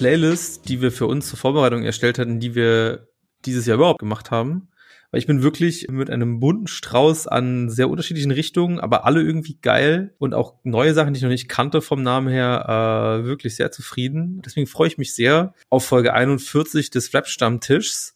[0.00, 3.08] Playlist, die wir für uns zur Vorbereitung erstellt hatten, die wir
[3.44, 4.68] dieses Jahr überhaupt gemacht haben.
[5.10, 9.58] Weil ich bin wirklich mit einem bunten Strauß an sehr unterschiedlichen Richtungen, aber alle irgendwie
[9.60, 13.56] geil und auch neue Sachen, die ich noch nicht kannte vom Namen her, äh, wirklich
[13.56, 14.40] sehr zufrieden.
[14.42, 18.14] Deswegen freue ich mich sehr auf Folge 41 des Rap-Stammtischs.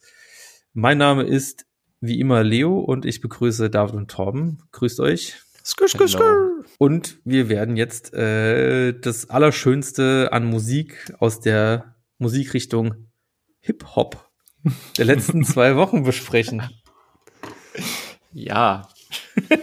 [0.73, 1.66] Mein Name ist
[2.01, 4.62] wie immer Leo und ich begrüße David und Torben.
[4.73, 5.35] Grüßt euch.
[5.62, 6.51] Skr, skr, skr.
[6.78, 13.09] Und wir werden jetzt äh, das Allerschönste an Musik aus der Musikrichtung
[13.60, 14.30] Hip-Hop
[14.98, 16.63] der letzten zwei Wochen besprechen.
[18.32, 18.88] Ja.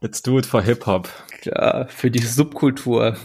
[0.00, 1.08] Let's do it for Hip-Hop.
[1.42, 3.16] Ja, für die Subkultur.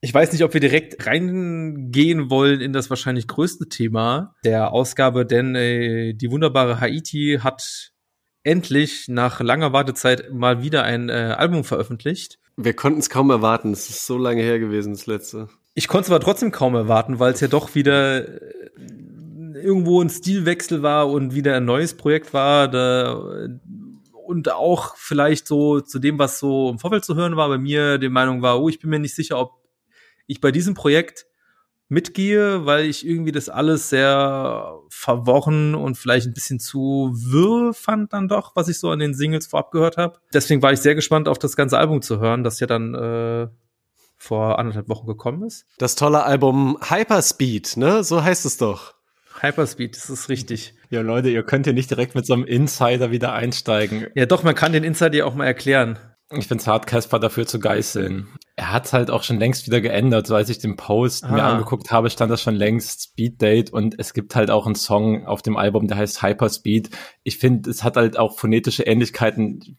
[0.00, 5.26] Ich weiß nicht, ob wir direkt reingehen wollen in das wahrscheinlich größte Thema der Ausgabe,
[5.26, 7.92] denn äh, die wunderbare Haiti hat
[8.44, 12.38] endlich nach langer Wartezeit mal wieder ein äh, Album veröffentlicht.
[12.56, 13.72] Wir konnten es kaum erwarten.
[13.72, 15.48] Es ist so lange her gewesen, das letzte.
[15.74, 18.50] Ich konnte es aber trotzdem kaum erwarten, weil es ja doch wieder äh,
[19.54, 22.68] irgendwo ein Stilwechsel war und wieder ein neues Projekt war.
[22.68, 23.48] Da,
[24.26, 27.98] und auch vielleicht so zu dem, was so im Vorfeld zu hören war, bei mir
[27.98, 29.52] die Meinung war, oh, ich bin mir nicht sicher, ob
[30.26, 31.26] ich bei diesem Projekt
[31.92, 38.14] mitgehe, weil ich irgendwie das alles sehr verworren und vielleicht ein bisschen zu wirr fand
[38.14, 40.18] dann doch, was ich so an den Singles vorab gehört habe.
[40.32, 43.48] Deswegen war ich sehr gespannt, auf das ganze Album zu hören, das ja dann äh,
[44.16, 45.66] vor anderthalb Wochen gekommen ist.
[45.78, 48.02] Das tolle Album Hyperspeed, ne?
[48.02, 48.94] So heißt es doch.
[49.40, 50.74] Hyperspeed, das ist richtig.
[50.88, 54.06] Ja, Leute, ihr könnt hier nicht direkt mit so einem Insider wieder einsteigen.
[54.14, 55.98] Ja, doch, man kann den Insider ja auch mal erklären.
[56.36, 58.28] Ich finde es hart, Casper dafür zu geißeln.
[58.56, 60.26] Er hat halt auch schon längst wieder geändert.
[60.26, 61.52] So als ich den Post mir Ah.
[61.54, 65.26] angeguckt habe, stand das schon längst Speed Date und es gibt halt auch einen Song
[65.26, 66.90] auf dem Album, der heißt Hyperspeed.
[67.22, 69.78] Ich finde, es hat halt auch phonetische Ähnlichkeiten.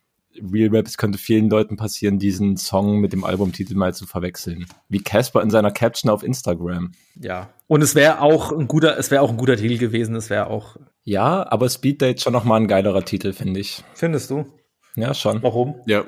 [0.51, 4.65] Real Rap, es könnte vielen Leuten passieren, diesen Song mit dem Albumtitel mal zu verwechseln.
[4.89, 6.91] Wie Casper in seiner Caption auf Instagram.
[7.19, 7.49] Ja.
[7.67, 10.15] Und es wäre auch ein guter, es wäre auch ein guter Titel gewesen.
[10.15, 10.77] Es wäre auch.
[11.03, 13.83] Ja, aber Speed Date schon noch mal ein geilerer Titel, finde ich.
[13.93, 14.45] Findest du?
[14.95, 15.43] Ja, schon.
[15.43, 15.75] Warum?
[15.85, 16.03] Ja.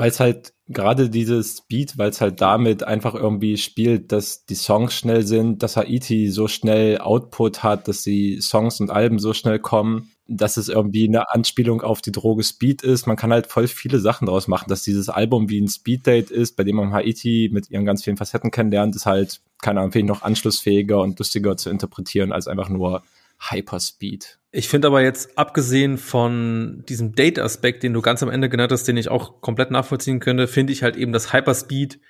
[0.00, 4.54] Weil es halt gerade dieses Beat, weil es halt damit einfach irgendwie spielt, dass die
[4.54, 9.34] Songs schnell sind, dass Haiti so schnell Output hat, dass die Songs und Alben so
[9.34, 13.06] schnell kommen, dass es irgendwie eine Anspielung auf die Droge Speed ist.
[13.06, 16.56] Man kann halt voll viele Sachen daraus machen, dass dieses Album wie ein Speed-Date ist,
[16.56, 20.22] bei dem man Haiti mit ihren ganz vielen Facetten kennenlernt, ist halt, keine Ahnung, noch
[20.22, 23.02] anschlussfähiger und lustiger zu interpretieren als einfach nur
[23.50, 24.39] Hyperspeed.
[24.52, 28.88] Ich finde aber jetzt, abgesehen von diesem Date-Aspekt, den du ganz am Ende genannt hast,
[28.88, 32.00] den ich auch komplett nachvollziehen könnte, finde ich halt eben, dass Hyperspeed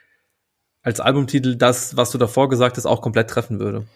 [0.82, 3.86] als Albumtitel das, was du davor gesagt hast, auch komplett treffen würde.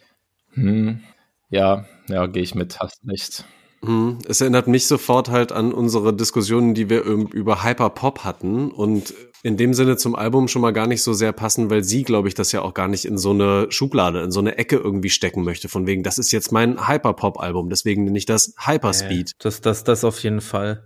[0.52, 1.00] Hm.
[1.48, 3.46] Ja, ja, gehe ich mit, hast recht.
[3.86, 9.14] Hm, Es erinnert mich sofort halt an unsere Diskussionen, die wir über Hyperpop hatten und
[9.42, 12.28] in dem Sinne zum Album schon mal gar nicht so sehr passen, weil sie, glaube
[12.28, 15.10] ich, das ja auch gar nicht in so eine Schublade, in so eine Ecke irgendwie
[15.10, 19.32] stecken möchte, von wegen, das ist jetzt mein Hyperpop-Album, deswegen nenne ich das Hyperspeed.
[19.40, 20.84] Das, das, das auf jeden Fall.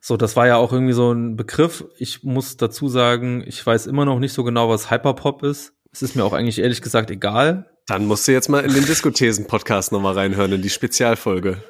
[0.00, 1.84] So, das war ja auch irgendwie so ein Begriff.
[1.98, 5.74] Ich muss dazu sagen, ich weiß immer noch nicht so genau, was Hyperpop ist.
[5.92, 7.70] Es ist mir auch eigentlich ehrlich gesagt egal.
[7.86, 11.62] Dann musst du jetzt mal in den Diskothesen-Podcast nochmal reinhören, in die Spezialfolge.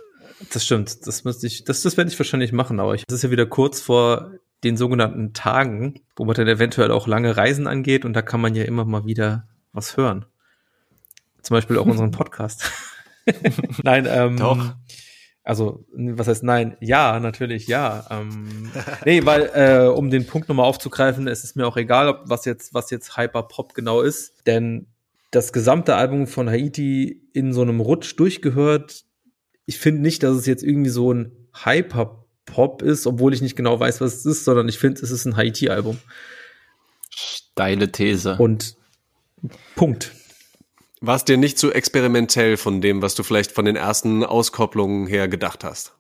[0.52, 1.06] Das stimmt.
[1.06, 3.46] Das müsste ich, das, das werde ich wahrscheinlich machen, aber ich, das ist ja wieder
[3.46, 4.32] kurz vor
[4.64, 8.54] den sogenannten Tagen, wo man dann eventuell auch lange Reisen angeht und da kann man
[8.54, 10.26] ja immer mal wieder was hören.
[11.42, 12.70] Zum Beispiel auch unseren Podcast.
[13.82, 14.74] nein, ähm, Doch.
[15.42, 16.76] Also, was heißt nein?
[16.80, 18.06] Ja, natürlich, ja.
[18.10, 18.70] Ähm,
[19.06, 22.44] nee, weil, äh, um den Punkt nochmal aufzugreifen, es ist mir auch egal, ob was
[22.44, 24.86] jetzt, was jetzt Hyperpop genau ist, denn
[25.30, 29.04] das gesamte Album von Haiti in so einem Rutsch durchgehört.
[29.70, 33.78] Ich finde nicht, dass es jetzt irgendwie so ein Hyperpop ist, obwohl ich nicht genau
[33.78, 35.96] weiß, was es ist, sondern ich finde, es ist ein Haiti-Album.
[37.08, 38.34] Steile These.
[38.36, 38.74] Und
[39.76, 40.10] Punkt.
[41.00, 45.06] War es dir nicht zu experimentell von dem, was du vielleicht von den ersten Auskopplungen
[45.06, 45.94] her gedacht hast?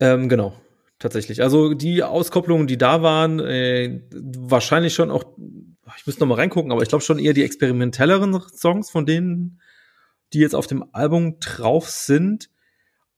[0.00, 0.60] Ähm, genau,
[0.98, 1.44] tatsächlich.
[1.44, 5.22] Also die Auskopplungen, die da waren, äh, wahrscheinlich schon auch,
[5.96, 9.60] ich müsste noch mal reingucken, aber ich glaube schon eher die experimentelleren Songs von denen,
[10.32, 12.50] die jetzt auf dem Album drauf sind.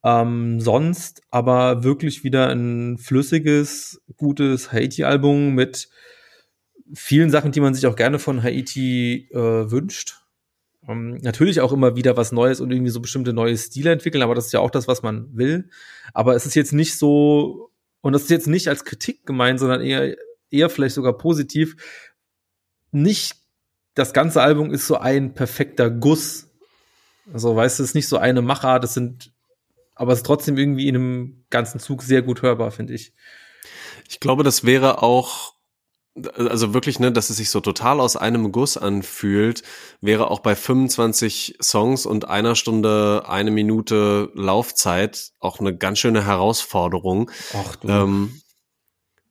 [0.04, 5.88] Ähm, sonst aber wirklich wieder ein flüssiges, gutes Haiti-Album mit
[6.92, 10.20] vielen Sachen, die man sich auch gerne von Haiti äh, wünscht.
[10.86, 14.34] Um, natürlich auch immer wieder was Neues und irgendwie so bestimmte neue Stile entwickeln, aber
[14.34, 15.70] das ist ja auch das, was man will.
[16.12, 17.70] Aber es ist jetzt nicht so,
[18.02, 20.14] und das ist jetzt nicht als Kritik gemeint, sondern eher,
[20.50, 21.76] eher vielleicht sogar positiv.
[22.92, 23.36] Nicht
[23.94, 26.50] das ganze Album ist so ein perfekter Guss.
[27.32, 29.32] Also, weißt du, es ist nicht so eine Machart, das sind,
[29.94, 33.12] aber es ist trotzdem irgendwie in einem ganzen Zug sehr gut hörbar, finde ich.
[34.08, 35.54] Ich glaube, das wäre auch
[36.36, 39.62] also wirklich, ne, dass es sich so total aus einem Guss anfühlt,
[40.00, 46.24] wäre auch bei 25 Songs und einer Stunde, eine Minute Laufzeit auch eine ganz schöne
[46.24, 47.30] Herausforderung.
[47.52, 47.88] Ach du.
[47.88, 48.40] Ähm,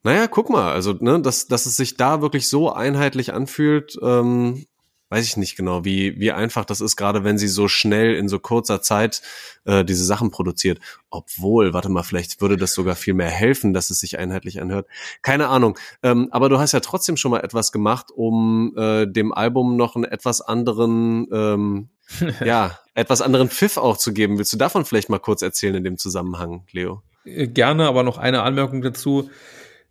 [0.04, 4.66] naja, guck mal, also, ne, dass, dass es sich da wirklich so einheitlich anfühlt, ähm,
[5.13, 8.27] weiß ich nicht genau, wie, wie einfach das ist, gerade wenn sie so schnell in
[8.27, 9.21] so kurzer Zeit
[9.63, 10.80] äh, diese Sachen produziert.
[11.12, 14.88] Obwohl, warte mal, vielleicht würde das sogar viel mehr helfen, dass es sich einheitlich anhört.
[15.21, 15.77] Keine Ahnung.
[16.01, 19.95] Ähm, aber du hast ja trotzdem schon mal etwas gemacht, um äh, dem Album noch
[19.95, 21.89] einen etwas anderen, ähm,
[22.44, 24.39] ja, etwas anderen Pfiff auch zu geben.
[24.39, 27.04] Willst du davon vielleicht mal kurz erzählen in dem Zusammenhang, Leo?
[27.24, 29.30] Äh, gerne, aber noch eine Anmerkung dazu,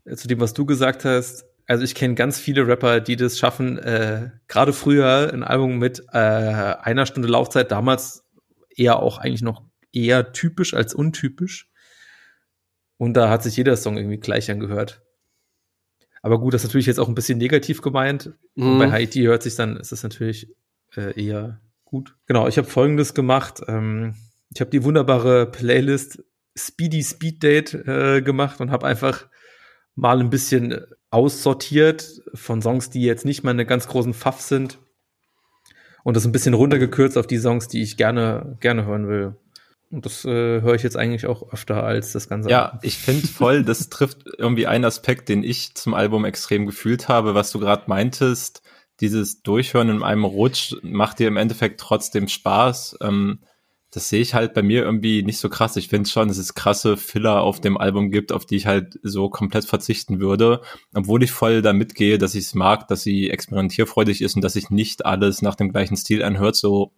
[0.05, 3.39] äh, zu dem, was du gesagt hast also ich kenne ganz viele Rapper, die das
[3.39, 8.25] schaffen, äh, gerade früher ein Album mit äh, einer Stunde Laufzeit, damals
[8.77, 9.63] eher auch eigentlich noch
[9.93, 11.71] eher typisch als untypisch.
[12.97, 15.03] Und da hat sich jeder Song irgendwie gleich angehört.
[16.23, 18.33] Aber gut, das ist natürlich jetzt auch ein bisschen negativ gemeint.
[18.55, 18.79] Mhm.
[18.79, 20.55] bei Haiti hört sich dann, ist es natürlich
[20.97, 22.17] äh, eher gut.
[22.27, 23.61] Genau, ich habe folgendes gemacht.
[23.67, 24.15] Ähm,
[24.55, 26.23] ich habe die wunderbare Playlist
[26.57, 29.27] Speedy Speed Date äh, gemacht und habe einfach
[29.95, 34.79] mal ein bisschen aussortiert von Songs, die jetzt nicht meine ganz großen Pfaff sind.
[36.05, 39.37] Und das ein bisschen runtergekürzt auf die Songs, die ich gerne, gerne hören will.
[39.91, 42.49] Und das äh, höre ich jetzt eigentlich auch öfter als das Ganze.
[42.49, 47.09] Ja, ich finde voll, das trifft irgendwie einen Aspekt, den ich zum Album extrem gefühlt
[47.09, 48.63] habe, was du gerade meintest.
[49.01, 52.97] Dieses Durchhören in einem Rutsch macht dir im Endeffekt trotzdem Spaß.
[53.03, 53.41] Ähm,
[53.93, 55.77] das sehe ich halt bei mir irgendwie nicht so krass.
[55.77, 58.99] Ich finde schon, dass es krasse Filler auf dem Album gibt, auf die ich halt
[59.03, 60.63] so komplett verzichten würde,
[60.95, 64.55] obwohl ich voll da mitgehe, dass ich es mag, dass sie experimentierfreudig ist und dass
[64.55, 66.57] sich nicht alles nach dem gleichen Stil anhört.
[66.57, 66.93] So,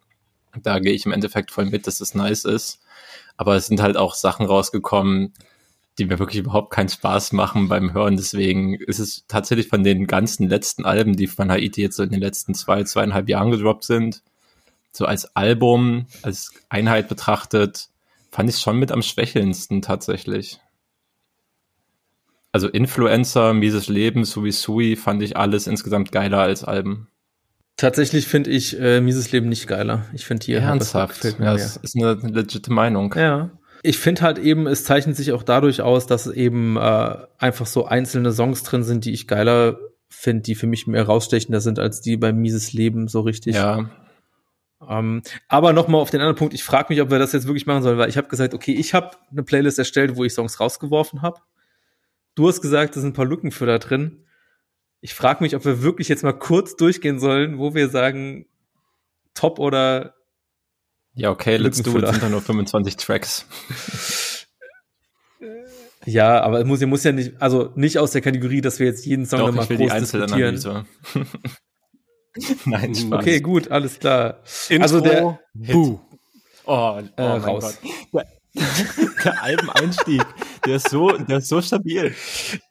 [0.63, 2.79] da gehe ich im Endeffekt voll mit, dass es nice ist.
[3.35, 5.33] Aber es sind halt auch Sachen rausgekommen,
[5.99, 8.15] die mir wirklich überhaupt keinen Spaß machen beim Hören.
[8.15, 12.11] Deswegen ist es tatsächlich von den ganzen letzten Alben, die von Haiti jetzt so in
[12.11, 14.23] den letzten zwei, zweieinhalb Jahren gedroppt sind,
[14.95, 17.89] so als Album, als Einheit betrachtet,
[18.31, 20.59] fand ich es schon mit am schwächelndsten tatsächlich.
[22.51, 27.09] Also Influencer, Mieses Leben, Sui Sui fand ich alles insgesamt geiler als Alben.
[27.75, 30.05] Tatsächlich finde ich äh, Mieses Leben nicht geiler.
[30.13, 31.25] Ich finde hier ernsthaft.
[31.39, 33.13] Ja, das ist eine legitime Meinung.
[33.17, 33.51] Ja.
[33.83, 37.85] Ich finde halt eben, es zeichnet sich auch dadurch aus, dass eben äh, einfach so
[37.85, 39.77] einzelne Songs drin sind, die ich geiler
[40.07, 43.55] finde, die für mich mehr rausstechender sind als die bei Mieses Leben so richtig.
[43.55, 43.89] Ja,
[44.89, 47.65] ähm, aber nochmal auf den anderen Punkt, ich frage mich, ob wir das jetzt wirklich
[47.65, 50.59] machen sollen, weil ich habe gesagt, okay, ich habe eine Playlist erstellt, wo ich Songs
[50.59, 51.41] rausgeworfen habe.
[52.35, 54.25] Du hast gesagt, da sind ein paar Lückenfüller drin.
[55.01, 58.47] Ich frage mich, ob wir wirklich jetzt mal kurz durchgehen sollen, wo wir sagen,
[59.33, 60.15] top oder
[61.13, 63.45] Ja, okay, let's do it, sind da nur 25 Tracks.
[66.05, 69.05] Ja, aber es muss, muss ja nicht, also nicht aus der Kategorie, dass wir jetzt
[69.05, 70.85] jeden Song Doch, nochmal groß diskutieren.
[72.65, 73.19] Nein, Spaß.
[73.21, 74.41] Okay, gut, alles klar.
[74.69, 75.99] Intro, also der Buh.
[76.65, 77.77] Oh, oh äh, raus.
[78.13, 78.25] Der,
[79.23, 80.25] der Albeneinstieg,
[80.65, 82.15] der ist so, der ist so stabil.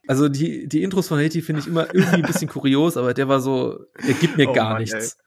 [0.06, 3.28] Also die, die Intros von Haiti finde ich immer irgendwie ein bisschen kurios, aber der
[3.28, 4.94] war so, der gibt mir oh gar Mann, nichts.
[4.94, 5.24] Ey.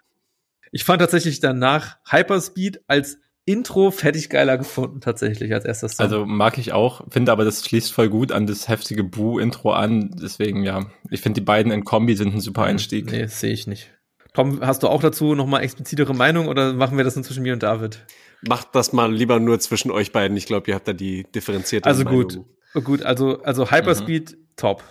[0.71, 6.03] Ich fand tatsächlich danach Hyperspeed als Intro fertig geiler gefunden, tatsächlich, als erstes Song.
[6.03, 10.11] Also mag ich auch, finde aber, das schließt voll gut an das heftige Boo-Intro an.
[10.21, 13.09] Deswegen, ja, ich finde, die beiden in Kombi sind ein super Einstieg.
[13.09, 13.96] Nee, sehe ich nicht.
[14.37, 17.53] Tom, hast du auch dazu nochmal explizitere Meinung oder machen wir das nur zwischen mir
[17.53, 18.05] und David?
[18.47, 20.37] Macht das mal lieber nur zwischen euch beiden.
[20.37, 22.21] Ich glaube, ihr habt da die differenzierte Also Meinung.
[22.21, 22.39] gut,
[22.75, 24.37] oh, gut, also, also Hyperspeed, mhm.
[24.55, 24.83] top.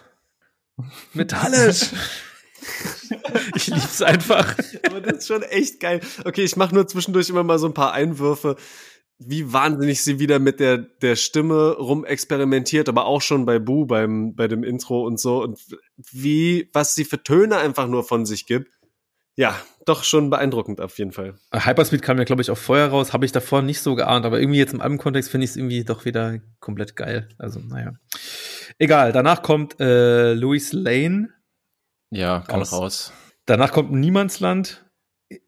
[1.13, 1.91] Metallisch!
[3.55, 4.57] ich lieb's einfach.
[4.85, 6.01] Aber das ist schon echt geil.
[6.25, 8.57] Okay, ich mache nur zwischendurch immer mal so ein paar Einwürfe
[9.19, 14.35] wie wahnsinnig sie wieder mit der, der Stimme rumexperimentiert, aber auch schon bei Boo beim,
[14.35, 15.59] bei dem Intro und so und
[15.97, 18.76] wie, was sie für Töne einfach nur von sich gibt.
[19.37, 21.35] Ja, doch schon beeindruckend auf jeden Fall.
[21.53, 24.41] Hyperspeed kam ja, glaube ich, auch vorher raus, habe ich davor nicht so geahnt, aber
[24.41, 27.29] irgendwie jetzt im Albumkontext finde ich es irgendwie doch wieder komplett geil.
[27.39, 27.93] Also, naja.
[28.79, 31.29] Egal, danach kommt äh, Louis Lane.
[32.11, 32.73] Ja, kann raus.
[32.73, 33.13] raus.
[33.45, 34.85] Danach kommt Niemandsland.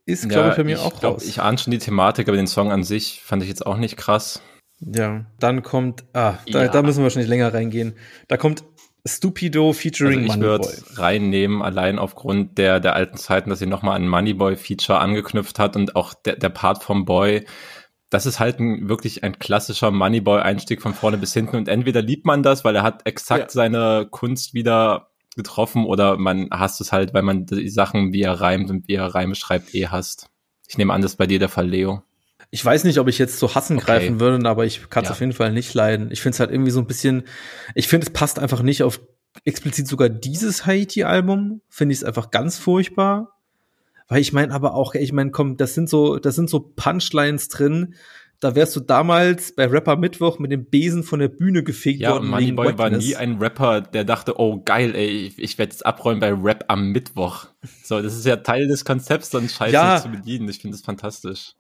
[0.07, 1.25] Ist, glaube ja, ich, bei mir ich auch glaub, raus.
[1.25, 3.97] Ich ahne schon die Thematik, aber den Song an sich fand ich jetzt auch nicht
[3.97, 4.43] krass.
[4.81, 6.69] Ja, dann kommt, ah, da, ja.
[6.69, 7.97] da müssen wir wahrscheinlich länger reingehen.
[8.29, 8.65] Da kommt
[9.07, 10.95] Stupido featuring Also ich würde Moneyboy.
[10.97, 15.97] reinnehmen, allein aufgrund der, der alten Zeiten, dass sie nochmal an Moneyboy-Feature angeknüpft hat und
[15.97, 17.47] auch der, der Part vom Boy.
[18.11, 21.57] Das ist halt ein, wirklich ein klassischer Moneyboy-Einstieg von vorne bis hinten.
[21.57, 23.49] Und entweder liebt man das, weil er hat exakt Ja.
[23.51, 28.41] seine Kunst wieder getroffen, oder man hasst es halt, weil man die Sachen, wie er
[28.41, 30.29] reimt und wie er Reime schreibt, eh hasst.
[30.69, 32.03] Ich nehme an, das ist bei dir der Fall, Leo.
[32.51, 33.85] Ich weiß nicht, ob ich jetzt zu Hassen Okay.
[33.87, 35.13] greifen würde, aber ich kann es Ja.
[35.15, 36.11] auf jeden Fall nicht leiden.
[36.11, 37.25] Ich finde es halt irgendwie so ein bisschen,
[37.75, 39.01] ich finde, es passt einfach nicht auf
[39.45, 41.61] explizit sogar dieses Haiti-Album.
[41.69, 43.35] Finde ich es einfach ganz furchtbar.
[44.09, 47.49] Weil ich meine aber auch, ich meine, komm, das sind so, das sind so Punchlines
[47.49, 47.95] drin.
[48.41, 52.13] Da wärst du damals bei Rapper Mittwoch mit dem Besen von der Bühne gefegt Ja,
[52.13, 52.25] worden.
[52.39, 55.85] wegen Moneyboy war nie ein Rapper, der dachte, oh geil, ey, ich, ich werde jetzt
[55.85, 57.49] abräumen bei Rap am Mittwoch.
[57.83, 60.01] So, das ist ja Teil des Konzepts, so einen Scheiß Ja.
[60.01, 60.49] zu bedienen.
[60.49, 61.55] Ich finde das fantastisch.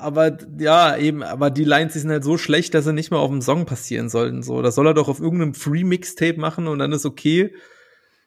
[0.00, 3.18] Aber ja, eben, aber die Lines die sind halt so schlecht, dass sie nicht mal
[3.18, 4.42] auf dem Song passieren sollten.
[4.42, 7.52] So, das soll er doch auf irgendeinem Free-Mixtape machen und dann ist okay.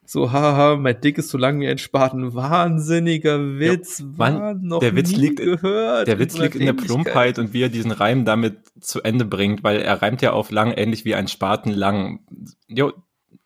[0.05, 2.33] So, haha, mein Dick ist so lang wie ein Spaten.
[2.33, 4.03] Wahnsinniger Witz.
[4.17, 6.07] Mann, war noch der Witz liegt- gehört.
[6.07, 6.73] Der Witz liegt in der.
[6.73, 10.51] Plumpheit und wie er diesen Reim damit zu Ende bringt, weil er reimt ja auf
[10.51, 12.19] lang ähnlich wie ein Spaten lang.
[12.67, 12.91] Jo,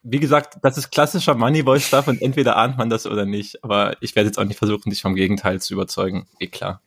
[0.02, 3.64] wie gesagt, das ist klassischer Moneyboy-Stuff und entweder ahnt man das oder nicht.
[3.64, 6.28] Aber ich werde jetzt auch nicht versuchen, dich vom Gegenteil zu überzeugen.
[6.40, 6.82] Eh klar.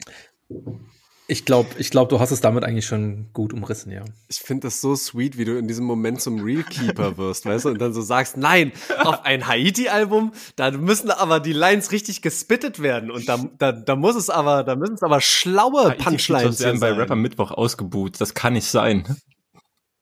[1.31, 4.03] Ich glaube, ich glaub, du hast es damit eigentlich schon gut umrissen, ja.
[4.27, 7.69] Ich finde das so sweet, wie du in diesem Moment zum Realkeeper wirst, weißt du,
[7.69, 12.83] und dann so sagst, nein, auf ein Haiti-Album, da müssen aber die Lines richtig gespittet
[12.83, 16.61] werden und da, da, da muss es aber, da müssen es aber schlaue Punchlines Punchlines
[16.61, 16.93] werden bei.
[16.95, 18.21] Rapper Mittwoch ausgebuht.
[18.21, 19.17] Das kann nicht sein.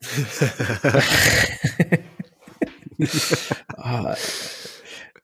[3.76, 4.16] Ah,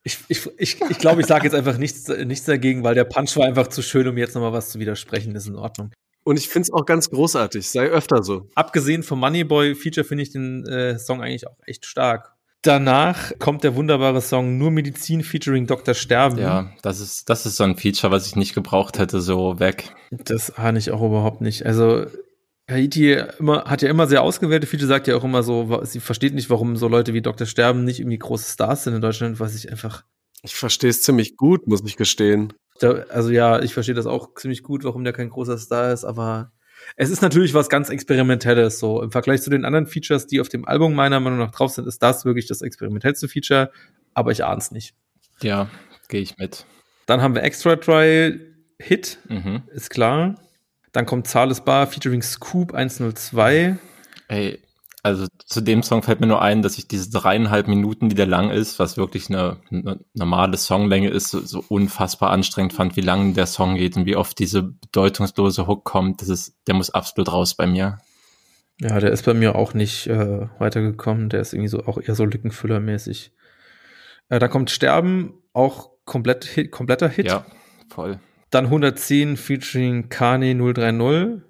[0.05, 3.37] ich ich, ich, ich, glaube, ich sage jetzt einfach nichts, nichts dagegen, weil der Punch
[3.37, 5.35] war einfach zu schön, um jetzt noch mal was zu widersprechen.
[5.35, 5.93] Das ist in Ordnung.
[6.25, 8.49] Und ich finde es auch ganz großartig, sei öfter so.
[8.55, 12.35] Abgesehen vom Moneyboy-Feature finde ich den äh, Song eigentlich auch echt stark.
[12.63, 15.93] Danach kommt der wunderbare Song Nur Medizin featuring Dr.
[15.93, 16.39] Sterben.
[16.39, 19.95] Ja, das ist, das ist so ein Feature, was ich nicht gebraucht hätte, so weg.
[20.11, 21.67] Das ahne ich auch überhaupt nicht.
[21.67, 22.07] Also
[22.71, 26.35] Haiti immer, hat ja immer sehr ausgewählte Feature, sagt ja auch immer so, sie versteht
[26.35, 27.47] nicht, warum so Leute wie Dr.
[27.47, 30.05] Sterben nicht irgendwie große Stars sind in Deutschland, was ich einfach,
[30.43, 32.53] Ich verstehe es ziemlich gut, muss ich gestehen.
[32.81, 36.05] da, also ja, ich verstehe das auch ziemlich gut, warum der kein großer Star ist,
[36.05, 36.53] aber
[36.97, 40.49] es ist natürlich was ganz Experimentelles, so im Vergleich zu den anderen Features, die auf
[40.49, 43.71] dem Album meiner Meinung nach drauf sind, ist das wirklich das experimentellste Feature,
[44.15, 44.95] aber ich ahne es nicht.
[45.43, 45.69] Ja,
[46.09, 46.65] gehe ich mit.
[47.07, 48.41] Dann haben wir Extra Dry
[48.79, 49.63] Hit, Mhm.
[49.73, 50.35] ist klar.
[50.95, 53.77] Dann kommt Zahles Bar featuring Scoop 102.
[54.29, 54.63] Ey,
[55.03, 58.27] also zu dem Song fällt mir nur ein, dass ich diese dreieinhalb Minuten, die der
[58.27, 63.01] lang ist, was wirklich eine, eine normale Songlänge ist, so, so unfassbar anstrengend fand, wie
[63.01, 66.23] lang der Song geht und wie oft diese bedeutungslose Hook kommt.
[66.23, 67.99] Das ist, der muss absolut raus bei mir.
[68.81, 71.29] Ja, der ist bei mir auch nicht äh, weitergekommen.
[71.29, 73.33] Der ist irgendwie so auch eher so Lückenfüllermäßig.
[74.29, 77.27] Äh, da kommt Sterben, auch komplett kompletter Hit.
[77.27, 77.45] Ja,
[77.89, 78.21] voll.
[78.55, 81.43] Dann 110 featuring Kane 030.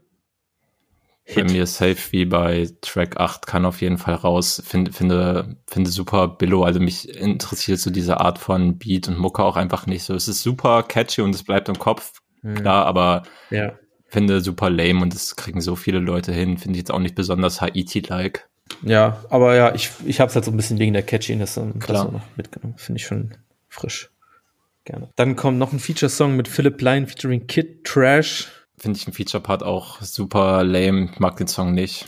[1.35, 4.63] Bei mir safe wie bei Track 8 kann auf jeden Fall raus.
[4.65, 6.65] Finde, finde, finde super Billo.
[6.65, 10.15] Also mich interessiert so diese Art von Beat und Mucke auch einfach nicht so.
[10.15, 13.73] Es ist super catchy und es bleibt im Kopf, Hm, klar, aber Ja.
[14.07, 16.57] finde super lame und das kriegen so viele Leute hin.
[16.57, 18.49] Finde ich jetzt auch nicht besonders Haiti-like.
[18.83, 21.85] Ja, aber ja, ich, ich hab's halt so ein bisschen wegen der Catchiness und das
[21.85, 22.13] Klar.
[22.13, 22.79] noch mitgenommen.
[22.79, 23.35] Finde ich schon
[23.69, 24.11] frisch.
[24.85, 25.11] Gerne.
[25.17, 28.49] Dann kommt noch ein Feature-Song mit Philip Line featuring Kid Trash.
[28.77, 31.11] Finde ich im Feature-Part auch super lame.
[31.19, 32.07] Mag den Song nicht.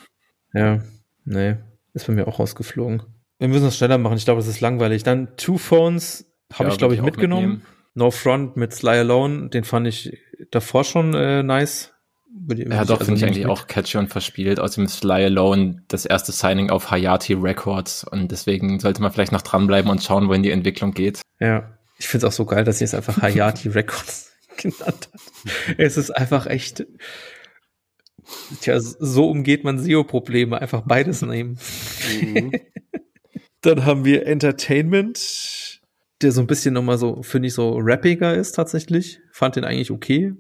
[0.52, 0.80] Ja,
[1.25, 1.56] nee,
[1.95, 3.02] ist bei mir auch rausgeflogen.
[3.38, 5.02] Wir müssen es schneller machen, ich glaube, es ist langweilig.
[5.02, 7.47] Dann Two Phones habe Ja, ich, glaube ich, mitgenommen.
[7.49, 7.66] mitnehmen.
[7.95, 10.18] No Front mit Sly Alone, den fand ich
[10.50, 11.92] davor schon äh, nice.
[12.30, 14.61] Würde- Ja, doch, also finde ich eigentlich mit- auch catchy und verspielt.
[14.61, 19.33] Außerdem ist Fly Alone das erste Signing auf Hayati Records und deswegen sollte man vielleicht
[19.33, 21.23] noch dranbleiben und schauen, wohin die Entwicklung geht.
[21.40, 25.11] Ja, ich finde es auch so geil, dass sie es einfach Hayati Records genannt hat.
[25.79, 26.87] Es ist einfach echt.
[28.61, 30.61] Tja, so umgeht man SEO-Probleme.
[30.61, 31.59] Einfach beides nehmen.
[32.21, 32.53] Mhm.
[33.61, 35.81] Dann haben wir Entertainment,
[36.23, 39.21] der so ein bisschen nochmal so, finde ich, so rappiger ist tatsächlich.
[39.33, 40.35] Fand den eigentlich okay.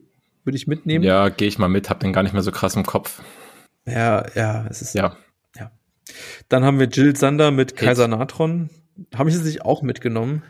[0.44, 1.04] Würde ich mitnehmen.
[1.04, 3.22] Ja, gehe ich mal mit, hab den gar nicht mehr so krass im Kopf.
[3.84, 4.94] ja, ja, es ist.
[4.94, 5.16] Ja,
[6.48, 8.70] Dann haben wir Jill Sander mit Kaiser Natron.
[9.14, 10.42] Habe ich es nicht auch mitgenommen.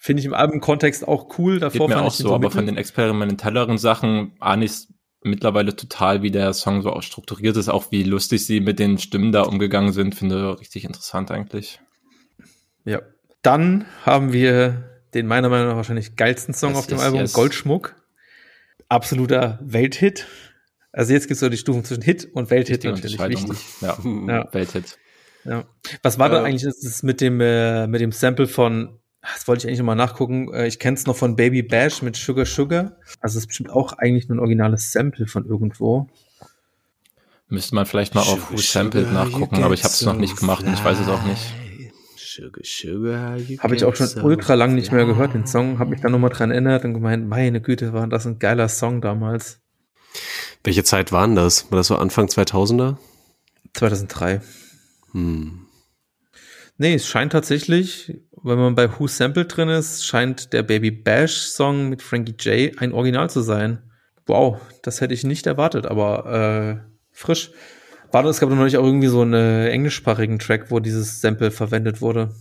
[0.00, 1.58] Finde ich im Albumkontext auch cool.
[1.58, 4.86] Davor geht mir auch ich so, aber von den experimentelleren Sachen ahne ich
[5.24, 8.98] mittlerweile total, wie der Song so auch strukturiert ist, auch wie lustig sie mit den
[8.98, 11.80] Stimmen da umgegangen sind, finde richtig interessant eigentlich.
[12.84, 13.02] Ja.
[13.42, 17.20] Dann haben wir den meiner Meinung nach wahrscheinlich geilsten Song Yes, auf dem yes, Album,
[17.20, 17.32] yes.
[17.32, 17.96] Goldschmuck.
[18.88, 20.26] Absoluter Welthit.
[20.92, 23.58] Also jetzt gibt es so die Stufen zwischen Hit und Welthit natürlich wichtig.
[23.80, 24.48] Ja, Ja.
[24.52, 24.98] Welthit.
[25.44, 25.64] Ja.
[26.02, 29.62] Was war da Äh, eigentlich das mit dem, äh, mit dem Sample von, das wollte
[29.62, 32.96] ich eigentlich nochmal nachgucken, äh, ich kenne es noch von Baby Bash mit Sugar Sugar.
[33.20, 36.08] Also es ist bestimmt auch eigentlich nur ein originales Sample von irgendwo.
[37.48, 40.64] Müsste man vielleicht mal auf Who Sampled nachgucken, aber ich habe es noch nicht gemacht
[40.66, 41.40] und ich weiß es auch nicht.
[42.16, 45.46] Sugar, sugar, Habe ich auch schon so ultra lang nicht mehr gehört, den.
[45.46, 45.78] Song.
[45.78, 49.00] Habe mich dann nochmal dran erinnert und gemeint, meine Güte, war das ein geiler Song
[49.00, 49.60] damals.
[50.62, 51.70] Welche Zeit waren das?
[51.72, 52.96] War das so Anfang 2000er?
[53.74, 54.40] 2003.
[55.12, 55.66] Hm.
[56.76, 61.48] Nee, es scheint tatsächlich, wenn man bei Who Sample drin ist, scheint der Baby Bash
[61.48, 63.82] Song mit Frankie J ein Original zu sein.
[64.26, 67.50] Wow, das hätte ich nicht erwartet, aber äh, frisch.
[68.10, 71.20] War das, es gab noch nicht auch irgendwie so einen äh, englischsprachigen Track, wo dieses
[71.20, 72.34] Sample verwendet wurde.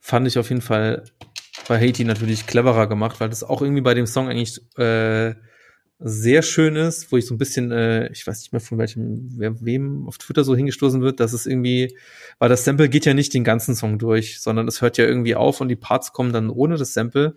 [0.00, 1.04] Fand ich auf jeden Fall
[1.66, 5.34] bei Haiti natürlich cleverer gemacht, weil das auch irgendwie bei dem Song eigentlich äh,
[6.06, 9.30] sehr schön ist, wo ich so ein bisschen, äh, ich weiß nicht mehr von welchem,
[9.38, 11.96] wer, wem auf Twitter so hingestoßen wird, dass es irgendwie,
[12.38, 15.34] weil das Sample geht ja nicht den ganzen Song durch, sondern es hört ja irgendwie
[15.34, 17.36] auf und die Parts kommen dann ohne das Sample.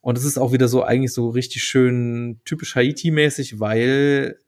[0.00, 4.38] Und es ist auch wieder so eigentlich so richtig schön typisch Haiti-mäßig, weil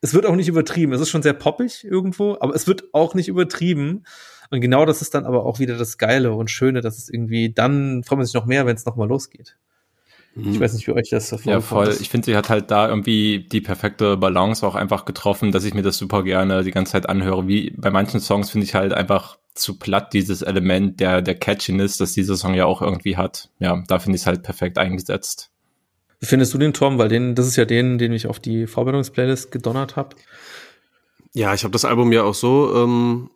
[0.00, 0.94] es wird auch nicht übertrieben.
[0.94, 4.04] Es ist schon sehr poppig irgendwo, aber es wird auch nicht übertrieben.
[4.50, 7.52] Und genau das ist dann aber auch wieder das Geile und Schöne, dass es irgendwie
[7.52, 9.58] dann freut man sich noch mehr, wenn es nochmal losgeht.
[10.38, 11.88] Ich weiß nicht, wie euch das Ja, vorgekommen voll.
[11.88, 12.00] ist.
[12.02, 15.72] Ich finde, sie hat halt da irgendwie die perfekte Balance auch einfach getroffen, dass ich
[15.72, 17.48] mir das super gerne die ganze Zeit anhöre.
[17.48, 21.96] Wie bei manchen Songs finde ich halt einfach zu platt dieses Element der, der Catchiness,
[21.96, 23.48] das dieser Song ja auch irgendwie hat.
[23.58, 25.50] Ja, da finde ich es halt perfekt eingesetzt.
[26.20, 26.98] Wie findest du den, Tom?
[26.98, 30.16] Weil den, das ist ja den, den ich auf die Vorbereitungsplaylist gedonnert habe.
[31.34, 33.30] Ja, ich habe das Album ja auch so ähm,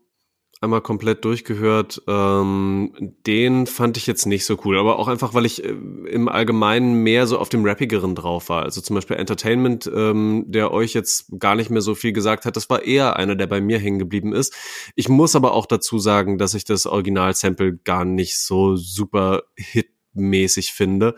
[0.61, 2.03] einmal komplett durchgehört.
[2.07, 6.29] Ähm, den fand ich jetzt nicht so cool, aber auch einfach, weil ich äh, im
[6.29, 8.63] Allgemeinen mehr so auf dem Rappigeren drauf war.
[8.63, 12.57] Also zum Beispiel Entertainment, ähm, der euch jetzt gar nicht mehr so viel gesagt hat,
[12.57, 14.55] das war eher einer, der bei mir hängen geblieben ist.
[14.97, 20.73] Ich muss aber auch dazu sagen, dass ich das Original-Sample gar nicht so super hitmäßig
[20.75, 21.15] finde.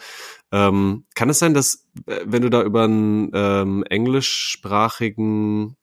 [0.53, 5.77] Ähm, kann es sein, dass, äh, wenn du da über einen ähm, englischsprachigen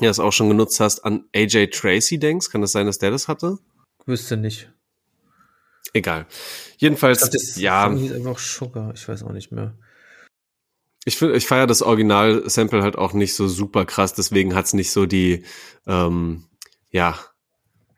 [0.00, 2.50] ja, es auch schon genutzt hast, an AJ Tracy denkst.
[2.50, 3.58] Kann das sein, dass der das hatte?
[4.06, 4.70] Wüsste nicht.
[5.92, 6.26] Egal.
[6.76, 8.92] Jedenfalls, Ich glaub, das ja, hieß einfach Sugar.
[8.94, 9.74] Ich weiß auch nicht mehr.
[11.04, 14.90] ich finde, ich feiere das Original-Sample halt auch nicht so super krass, deswegen hat's nicht
[14.92, 15.44] so die,
[15.86, 16.44] ähm,
[16.90, 17.18] ja,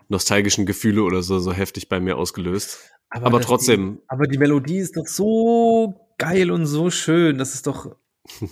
[0.09, 2.79] nostalgischen Gefühle oder so, so heftig bei mir ausgelöst.
[3.11, 3.97] Aber das- trotzdem.
[3.97, 7.39] Die, aber die Melodie ist doch so geil und so schön.
[7.39, 7.97] Das ist doch.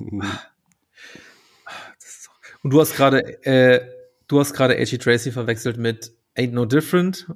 [2.62, 3.80] Und du hast gerade, äh,
[4.26, 4.98] du hast gerade A.G.
[4.98, 7.26] Tracy verwechselt mit Ain't No Different.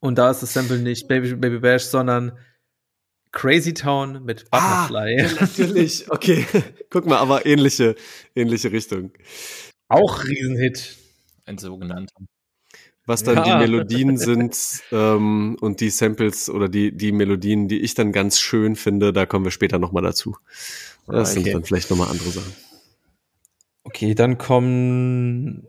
[0.00, 2.38] Und da ist das Sample nicht Baby, Baby Bash, sondern
[3.32, 5.22] Crazy Town mit Butterfly.
[5.22, 6.46] Ah, natürlich, okay.
[6.90, 7.94] Guck mal, aber ähnliche,
[8.34, 9.12] ähnliche Richtung.
[9.88, 10.96] Auch Riesenhit.
[11.44, 12.14] Ein sogenannter.
[13.06, 13.44] Was dann Ja.
[13.58, 14.56] die Melodien sind
[14.92, 19.24] ähm, und die Samples oder die, die Melodien, die ich dann ganz schön finde, da
[19.26, 20.36] kommen wir später nochmal dazu.
[21.06, 21.52] Das sind Okay.
[21.52, 22.52] dann vielleicht nochmal andere Sachen.
[23.88, 25.66] Okay, dann kommen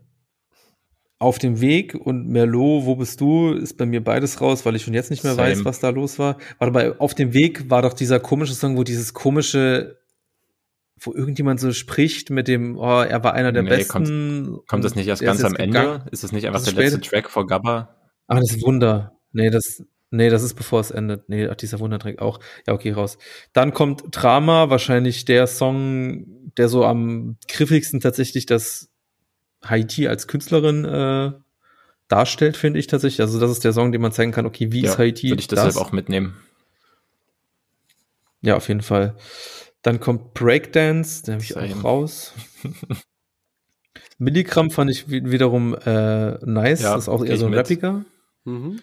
[1.20, 3.52] auf dem Weg und Merlot, wo bist du?
[3.54, 5.50] Ist bei mir beides raus, weil ich schon jetzt nicht mehr Same.
[5.50, 6.38] weiß, was da los war.
[6.58, 10.00] Warte bei auf dem Weg war doch dieser komische Song, wo dieses komische,
[11.00, 14.60] wo irgendjemand so spricht mit dem, oh, er war einer der Nee, besten.
[14.68, 15.80] Kommt das nicht erst Der ganz am jetzt Ende?
[15.80, 16.04] gegangen.
[16.12, 17.10] Ist das nicht einfach Das der ist letzte.
[17.10, 17.96] Track vor Gabba?
[18.28, 19.14] Ah, das ist Wunder.
[19.32, 21.30] Nee, das, nee, das ist bevor es endet.
[21.30, 22.40] Nee, ach, dieser Wundertrack auch.
[22.68, 23.18] Ja, okay, raus.
[23.54, 26.26] Dann kommt Drama, wahrscheinlich der Song,
[26.58, 28.90] der so am griffigsten tatsächlich das
[29.64, 31.32] Haiti als Künstlerin äh,
[32.08, 33.22] darstellt, finde ich tatsächlich.
[33.22, 35.48] Also das ist der Song, den man zeigen kann, okay, wie ist Haiti würde ich
[35.48, 36.38] deshalb auch mitnehmen.
[38.42, 39.16] Ja, auf jeden Fall.
[39.82, 41.76] Dann kommt Breakdance, den habe ich Same.
[41.76, 42.34] auch raus.
[44.18, 46.82] Milligramm fand ich wi- wiederum äh, nice.
[46.82, 47.60] Ja, das ist auch eher so ein mit.
[47.60, 48.04] Rappiger.
[48.46, 48.82] Mhm.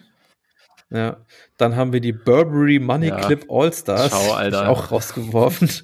[0.89, 1.25] Ja.
[1.57, 3.19] Dann haben wir die Burberry Money Ja.
[3.19, 4.11] Clip All Stars.
[4.11, 4.69] Schau, Alter.
[4.69, 5.69] Auch rausgeworfen.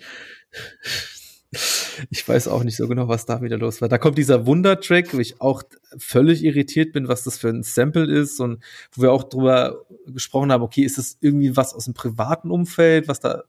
[2.09, 3.89] Ich weiß auch nicht so genau, was da wieder los war.
[3.89, 5.63] Da kommt dieser Wundertrack, wo ich auch
[5.97, 8.63] völlig irritiert bin, was das für ein Sample ist und
[8.93, 13.07] wo wir auch drüber gesprochen haben, okay, ist das irgendwie was aus dem privaten Umfeld,
[13.07, 13.43] was da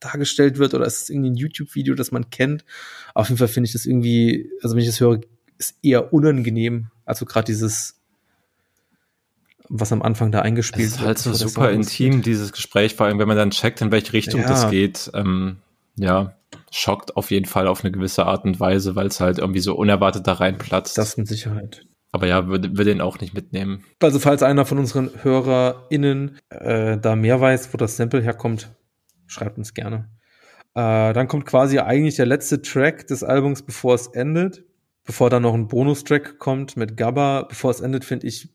[0.00, 2.64] dargestellt wird oder ist es irgendwie ein YouTube-Video, das man kennt?
[3.14, 5.20] Auf jeden Fall finde ich das irgendwie, also wenn ich das höre,
[5.58, 6.88] ist eher unangenehm.
[7.04, 8.00] Also gerade dieses,
[9.68, 13.18] was am Anfang da Es eingespielt ist halt so super intim, dieses Gespräch, vor allem
[13.18, 14.48] wenn man dann checkt, in welche Richtung Ja.
[14.48, 15.10] das geht.
[15.14, 15.58] Ähm,
[15.96, 16.34] ja,
[16.70, 19.74] schockt auf jeden Fall auf eine gewisse Art und Weise, weil es halt irgendwie so
[19.74, 20.96] unerwartet da reinplatzt.
[20.98, 21.86] Das mit Sicherheit.
[22.12, 23.84] Aber ja, würde würde den auch nicht mitnehmen.
[24.00, 28.70] Also falls einer von unseren HörerInnen äh, da mehr weiß, wo das Sample herkommt,
[29.26, 30.08] schreibt uns gerne.
[30.74, 34.64] Äh, dann kommt quasi eigentlich der letzte Track des Albums, bevor es endet.
[35.04, 38.54] bevor dann noch ein Bonustrack kommt mit Gabba, bevor es endet, finde ich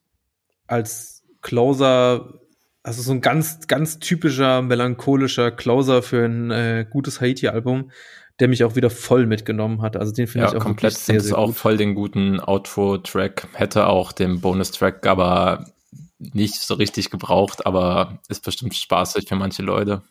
[0.67, 2.39] als Closer,
[2.86, 7.89] also so ein ganz, ganz typischer melancholischer Closer für ein äh, gutes Haiti-Album,
[8.39, 9.98] der mich auch wieder voll mitgenommen hat.
[9.98, 11.56] Also den finde Ja, ich auch komplett sehr, sehr, sehr auch gut.
[11.56, 13.48] voll den guten Outro-Track.
[13.54, 15.65] Hätte auch den Bonus-Track, aber
[16.19, 20.04] nicht so richtig gebraucht, aber ist bestimmt spaßig für manche Leute.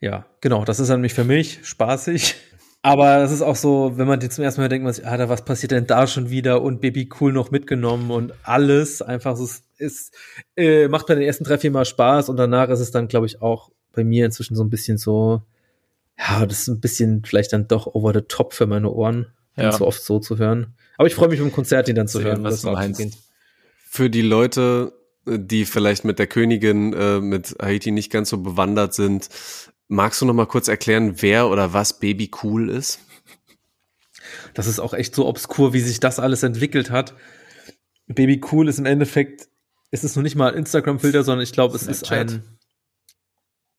[0.00, 2.36] Ja, genau, das ist nämlich für mich spaßig.
[2.82, 5.28] Aber das ist auch so, wenn man die zum ersten Mal denkt, man sich, Alter,
[5.28, 9.44] was passiert denn da schon wieder und Baby Cool noch mitgenommen und alles einfach so
[9.44, 10.14] es ist,
[10.56, 13.26] äh, macht bei den ersten drei, vier Mal Spaß und danach ist es dann, glaube
[13.26, 15.42] ich, auch bei mir inzwischen so ein bisschen so,
[16.18, 19.72] ja, das ist ein bisschen vielleicht dann doch over the top für meine Ohren, Ja.
[19.72, 20.74] so oft so zu hören.
[20.96, 22.42] Aber ich freue mich, im Konzert ihn dann zu hören.
[22.44, 23.18] was das du meinst.
[23.88, 24.92] Für die Leute,
[25.26, 29.28] die vielleicht mit der Königin, äh, mit Haiti nicht ganz so bewandert sind,
[29.90, 33.00] magst du noch mal kurz erklären, wer oder was Baby Cool ist?
[34.54, 37.14] Das ist auch echt so obskur, wie sich das alles entwickelt hat.
[38.06, 39.48] Baby Cool ist im Endeffekt,
[39.90, 42.42] es ist noch nicht mal ein Instagram-Filter, sondern ich glaube, es ist ein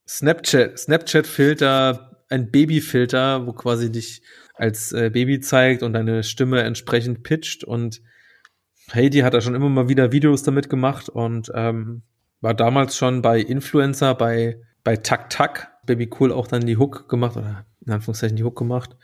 [0.06, 4.22] Snapchat, Snapchat-Filter, ein Baby-Filter, wo quasi dich
[4.54, 7.64] als äh, Baby zeigt und deine Stimme entsprechend pitcht.
[7.64, 8.02] Und
[8.92, 12.02] Heidi hat da schon immer mal wieder Videos damit gemacht und ähm,
[12.40, 17.08] war damals schon bei Influencer, bei, bei Tak Tak, Baby Cool auch dann die Hook
[17.08, 18.96] gemacht, oder in Anführungszeichen die Hook gemacht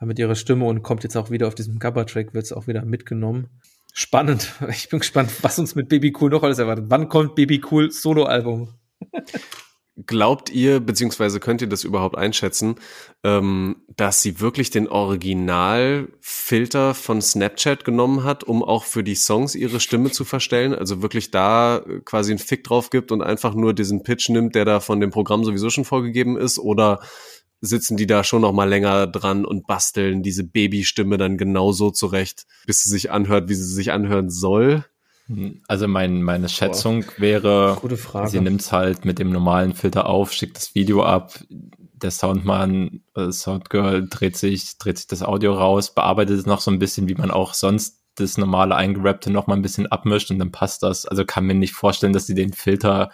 [0.00, 2.66] äh, mit ihrer Stimme und kommt jetzt auch wieder auf diesem Gabba-Track, wird es auch
[2.66, 3.48] wieder mitgenommen.
[3.92, 4.52] Spannend.
[4.68, 6.86] Ich bin gespannt, was uns mit Baby Cool noch alles erwartet.
[6.88, 8.74] Wann kommt Baby Cool Solo-Album?
[10.06, 12.74] Glaubt ihr, beziehungsweise könnt ihr das überhaupt einschätzen,
[13.22, 19.54] ähm, dass sie wirklich den Originalfilter von Snapchat genommen hat, um auch für die Songs
[19.54, 20.74] ihre Stimme zu verstellen?
[20.74, 24.56] Also wirklich da äh, quasi einen Fick drauf gibt und einfach nur diesen Pitch nimmt,
[24.56, 26.58] der da von dem Programm sowieso schon vorgegeben ist?
[26.58, 26.98] Oder
[27.60, 31.92] sitzen die da schon noch mal länger dran und basteln diese Babystimme dann genau so
[31.92, 34.84] zurecht, bis sie sich anhört, wie sie sich anhören soll?
[35.68, 38.28] Also mein, meine Schätzung wäre, Gute Frage.
[38.28, 43.32] sie nimmt's halt mit dem normalen Filter auf, schickt das Video ab, der Soundmann, äh,
[43.32, 47.14] Soundgirl dreht sich, dreht sich das Audio raus, bearbeitet es noch so ein bisschen, wie
[47.14, 51.06] man auch sonst das normale eingerappte noch mal ein bisschen abmischt und dann passt das.
[51.06, 53.10] Also kann mir nicht vorstellen, dass sie den Filter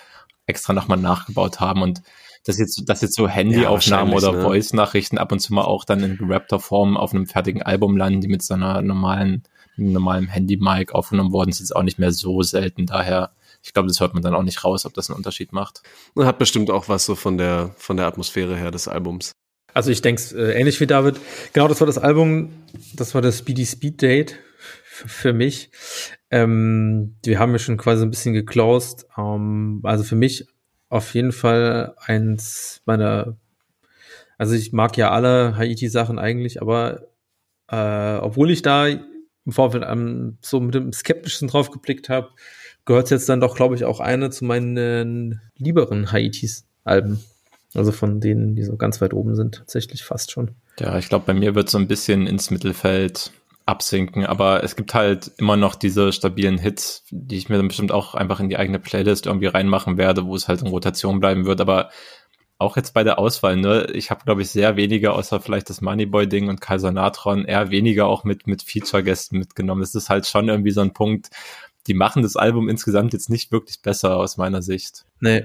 [0.46, 2.02] extra noch mal nachgebaut haben und
[2.44, 4.42] dass jetzt, dass jetzt so Handyaufnahmen wahrscheinlich, oder ne?
[4.42, 8.20] Voice-Nachrichten ab und zu mal auch dann in gerappter Form auf einem fertigen Album landen,
[8.20, 9.42] die mit so einer normalen,
[9.80, 12.86] einem normalen Handy-Mic aufgenommen worden sind, ist auch nicht mehr so selten.
[12.86, 15.82] Daher, ich glaube, das hört man dann auch nicht raus, ob das einen Unterschied macht.
[16.14, 19.32] Und hat bestimmt auch was so von der, von der Atmosphäre her des Albums.
[19.74, 21.20] Also ich denke äh, ähnlich wie David.
[21.52, 22.50] Genau, das war das Album,
[22.94, 24.36] das war das Speedy Speed Date
[24.84, 25.70] für mich.
[26.30, 29.06] Ähm, wir haben ja schon quasi ein bisschen geclosed.
[29.16, 30.46] Ähm, also für mich
[30.88, 33.36] auf jeden Fall eins meiner,
[34.38, 37.06] also ich mag ja alle Haiti-Sachen eigentlich, aber
[37.68, 38.88] äh, obwohl ich da
[39.50, 42.28] im Vorfeld ähm, so mit dem Skeptischen drauf geblickt habe,
[42.84, 47.20] gehört jetzt dann doch, glaube ich, auch eine zu meinen lieberen Haitis-Alben.
[47.74, 50.52] Also von denen, die so ganz weit oben sind, tatsächlich fast schon.
[50.78, 53.32] Ja, ich glaube, bei mir wird so ein bisschen ins Mittelfeld
[53.66, 57.92] absinken, aber es gibt halt immer noch diese stabilen Hits, die ich mir dann bestimmt
[57.92, 61.44] auch einfach in die eigene Playlist irgendwie reinmachen werde, wo es halt in Rotation bleiben
[61.44, 61.90] wird, aber
[62.60, 65.80] auch jetzt bei der Auswahl, ne, ich habe glaube ich sehr wenige, außer vielleicht das
[65.80, 69.80] Moneyboy-Ding und Kaiser Natron, eher weniger auch mit, mit Feature-Gästen mitgenommen.
[69.80, 71.30] Das ist halt schon irgendwie so ein Punkt,
[71.86, 75.04] die machen das Album insgesamt jetzt nicht wirklich besser aus meiner Sicht.
[75.20, 75.44] Nee,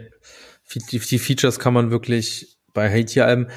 [0.73, 3.47] die, die Features kann man wirklich bei Haiti-Alben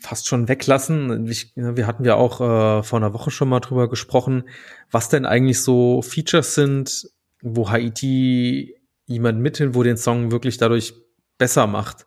[0.00, 1.26] fast schon weglassen.
[1.28, 4.44] Ich, wir hatten ja auch äh, vor einer Woche schon mal drüber gesprochen,
[4.90, 7.08] was denn eigentlich so Features sind,
[7.42, 10.94] wo Haiti jemand mithin, wo den Song wirklich dadurch
[11.38, 12.06] besser macht.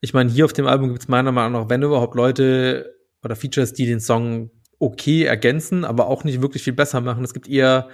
[0.00, 3.36] Ich meine, hier auf dem Album gibt es meiner Meinung nach, wenn überhaupt Leute oder
[3.36, 7.24] Features, die den Song okay ergänzen, aber auch nicht wirklich viel besser machen.
[7.24, 7.88] Es gibt eher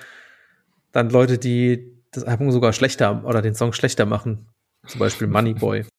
[0.93, 4.49] dann Leute, die das Album sogar schlechter oder den Song schlechter machen.
[4.87, 5.85] Zum Beispiel Moneyboy.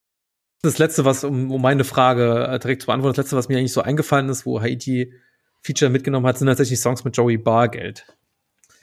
[0.62, 3.60] Das letzte, was, um, um meine Frage äh, direkt zu beantworten, das letzte, was mir
[3.60, 5.14] eigentlich so eingefallen ist, wo Haiti
[5.62, 8.08] Feature mitgenommen hat, sind tatsächlich Songs mit Joey Bargeld.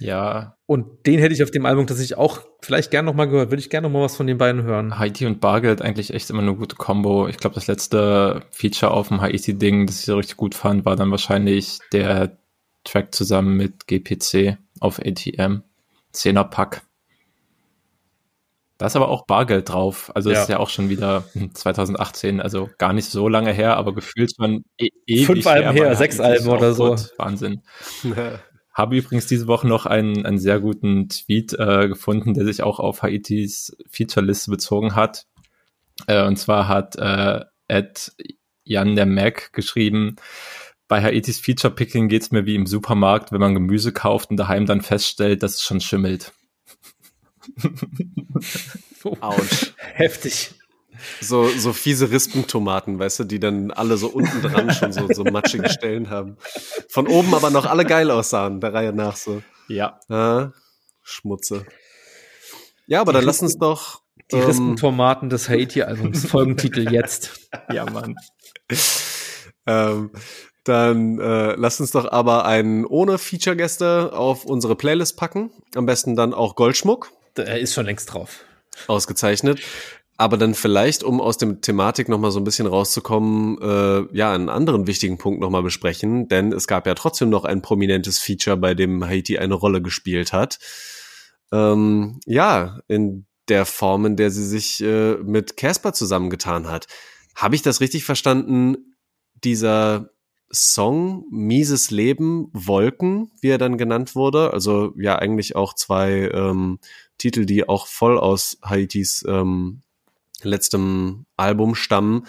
[0.02, 3.50] Ja, Und den hätte ich auf dem Album tatsächlich auch vielleicht gern noch mal gehört.
[3.50, 4.98] Würde ich gerne noch mal was von den beiden hören.
[4.98, 7.28] Haiti und Bargeld eigentlich echt immer eine gute Combo.
[7.28, 10.96] Ich glaube, das letzte Feature auf dem Haiti-Ding, das ich so richtig gut fand, war
[10.96, 12.36] dann wahrscheinlich der
[12.84, 15.62] Track zusammen mit GPC auf ATM.
[16.12, 16.82] Zehnerpack.
[18.78, 20.10] Da ist aber auch Bargeld drauf.
[20.16, 20.42] Also Ja.
[20.42, 24.64] ist ja auch schon wieder 2018, also gar nicht so lange her, aber gefühlt schon
[24.78, 26.96] e ewig Fünf Alben her, weil sechs Alben oder so.
[27.18, 27.62] Wahnsinn.
[28.72, 32.78] Habe übrigens diese Woche noch einen, einen sehr guten Tweet äh, gefunden, der sich auch
[32.78, 35.26] auf Haitis Featureliste bezogen hat.
[36.06, 38.12] Äh, und zwar hat äh, Ed
[38.64, 40.16] Jan der Mac geschrieben,
[40.88, 44.66] bei Haitis Feature Picking geht's mir wie im Supermarkt, wenn man Gemüse kauft und daheim
[44.66, 46.32] dann feststellt, dass es schon schimmelt.
[49.20, 49.72] Autsch.
[49.76, 50.50] Heftig.
[51.20, 55.24] So, so fiese Rispentomaten, weißt du, die dann alle so unten dran schon so, so
[55.24, 56.36] matschige Stellen haben.
[56.88, 59.42] Von oben aber noch alle geil aussahen, der Reihe nach so.
[59.68, 60.00] Ja.
[60.08, 60.50] Ah,
[61.02, 61.66] Schmutze.
[62.86, 64.02] Ja, aber dann lass uns doch.
[64.30, 66.26] Die ähm, Rispentomaten des Haiti-Albums.
[66.26, 67.30] Folgentitel jetzt.
[67.72, 68.16] Ja, Mann.
[69.66, 70.10] ähm,
[70.64, 75.50] dann äh, lasst uns doch aber einen ohne Feature-Gäste auf unsere Playlist packen.
[75.74, 77.10] Am besten dann auch Goldschmuck.
[77.36, 78.44] Er ist schon längst drauf.
[78.86, 79.60] Ausgezeichnet.
[80.18, 84.50] Aber dann vielleicht, um aus dem Thematik nochmal so ein bisschen rauszukommen, äh, ja, einen
[84.50, 88.74] anderen wichtigen Punkt nochmal besprechen, denn es gab ja trotzdem noch ein prominentes Feature, bei
[88.74, 90.58] dem Haiti eine Rolle gespielt hat.
[91.50, 96.86] Ähm, ja, in der Form, in der sie sich äh, mit Casper zusammengetan hat.
[97.34, 98.96] Habe ich das richtig verstanden?
[99.42, 100.10] Dieser
[100.52, 106.78] Song Mieses Leben, Wolken, wie er dann genannt wurde, also ja eigentlich auch zwei ähm,
[107.16, 109.82] Titel, die auch voll aus Haitis ähm,
[110.44, 112.26] letztem Album stammen.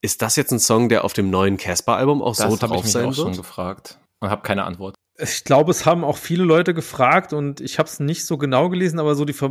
[0.00, 2.60] Ist das jetzt ein Song, der auf dem neuen Casper-Album auch Das so habe ich
[2.60, 3.38] drauf mich sein auch schon wird?
[3.38, 4.94] gefragt und habe keine Antwort.
[5.18, 8.68] Ich glaube, es haben auch viele Leute gefragt und ich habe es nicht so genau
[8.68, 9.50] gelesen, aber so die Ver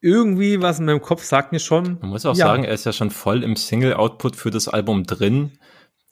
[0.00, 1.98] irgendwie was in meinem Kopf sagt mir schon.
[2.00, 5.04] Man muss auch ja, sagen, er ist ja schon voll im Single-Output für das Album
[5.04, 5.58] drin.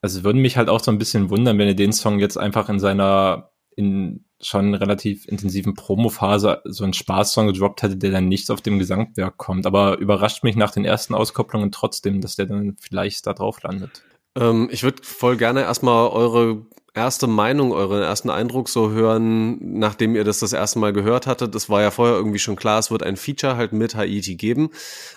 [0.01, 2.37] Also es würde mich halt auch so ein bisschen wundern, wenn er den Song jetzt
[2.37, 8.29] einfach in seiner in schon relativ intensiven Promo-Phase so einen Spaßsong gedroppt hätte, der dann
[8.29, 9.67] nicht auf dem Gesamtwerk kommt.
[9.67, 14.03] Aber überrascht mich nach den ersten Auskopplungen trotzdem, dass der dann vielleicht da drauf landet.
[14.37, 20.17] Ähm, ich würde voll gerne erstmal eure erste Meinung, euren ersten Eindruck so hören, nachdem
[20.17, 21.55] ihr das das erste Mal gehört hattet.
[21.55, 24.71] Das war ja vorher irgendwie schon klar, es wird ein Feature halt mit Haiti geben.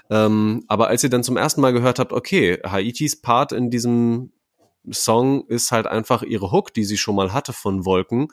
[0.10, 4.32] Ähm, aber als ihr dann zum ersten Mal gehört habt, okay, Haitis Part in diesem
[4.92, 8.30] Song ist halt einfach ihre Hook, die sie schon mal hatte von Wolken,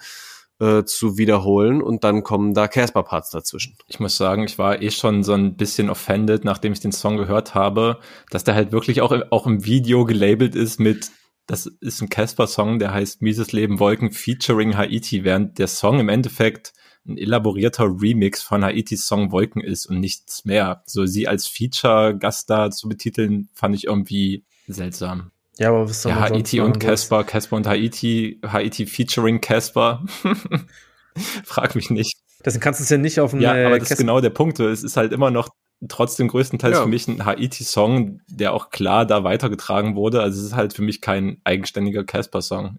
[0.58, 3.76] äh, zu wiederholen und dann kommen da Casper-Parts dazwischen.
[3.88, 7.16] Ich muss sagen, ich war eh schon so ein bisschen offended, nachdem ich den Song
[7.18, 11.10] gehört habe, dass der halt wirklich auch, auch im Video gelabelt ist mit,
[11.46, 16.08] das ist ein Casper-Song, der heißt Mieses Leben Wolken featuring Haiti, während der Song im
[16.08, 16.72] Endeffekt
[17.06, 20.82] ein elaborierter Remix von Haitis Song Wolken ist und nichts mehr.
[20.86, 25.30] So sie als Feature-Gast da zu betiteln, fand ich irgendwie seltsam.
[25.58, 30.04] Ja, aber was soll Ja, Haiti und Casper, Casper und Haiti, Haiti featuring Casper.
[31.44, 32.16] Frag mich nicht.
[32.44, 34.20] Deswegen kannst du es ja nicht auf einen Ja, äh, aber das ist Casper- genau
[34.20, 34.60] der Punkt.
[34.60, 35.48] Es ist halt immer noch
[35.88, 36.82] trotzdem größtenteils Ja.
[36.82, 40.20] für mich ein Haiti-Song, der auch klar da weitergetragen wurde.
[40.22, 42.78] Also es ist halt für mich kein eigenständiger Casper-Song.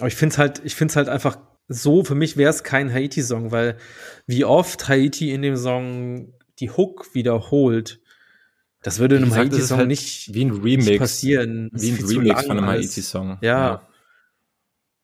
[0.00, 1.38] Aber ich finde es halt, ich finde es halt einfach
[1.68, 3.78] so, für mich wäre es kein Haiti-Song, weil
[4.26, 8.00] wie oft Haiti in dem Song die Hook wiederholt,
[8.84, 10.98] das würde einem Haiti-Song halt nicht, Wie ein Remix.
[10.98, 11.70] passieren.
[11.72, 12.66] Wie ein Remix von einem.
[12.68, 13.38] Haiti-Song.
[13.40, 13.82] Ja.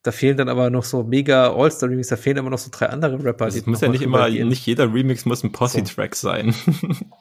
[0.03, 3.23] Da fehlen dann aber noch so mega All-Star-Remix, da fehlen aber noch so drei andere
[3.23, 3.49] Rapper.
[3.49, 4.47] Die es muss ja nicht immer, gehen.
[4.47, 6.55] nicht jeder Remix muss ein Posse-Track sein.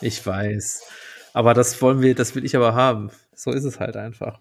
[0.00, 0.82] Ich weiß.
[1.32, 3.10] Aber das wollen wir, das will ich aber haben.
[3.34, 4.38] So ist es halt einfach.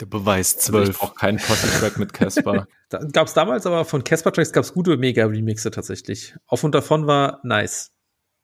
[0.00, 0.98] Der Beweis Also ich 12.
[0.98, 2.66] brauche keinen Posse-Track mit Casper.
[2.90, 6.34] Da gab es damals aber von Casper Tracks gab es gute Mega-Remixe tatsächlich.
[6.46, 7.90] Auf und davon war nice.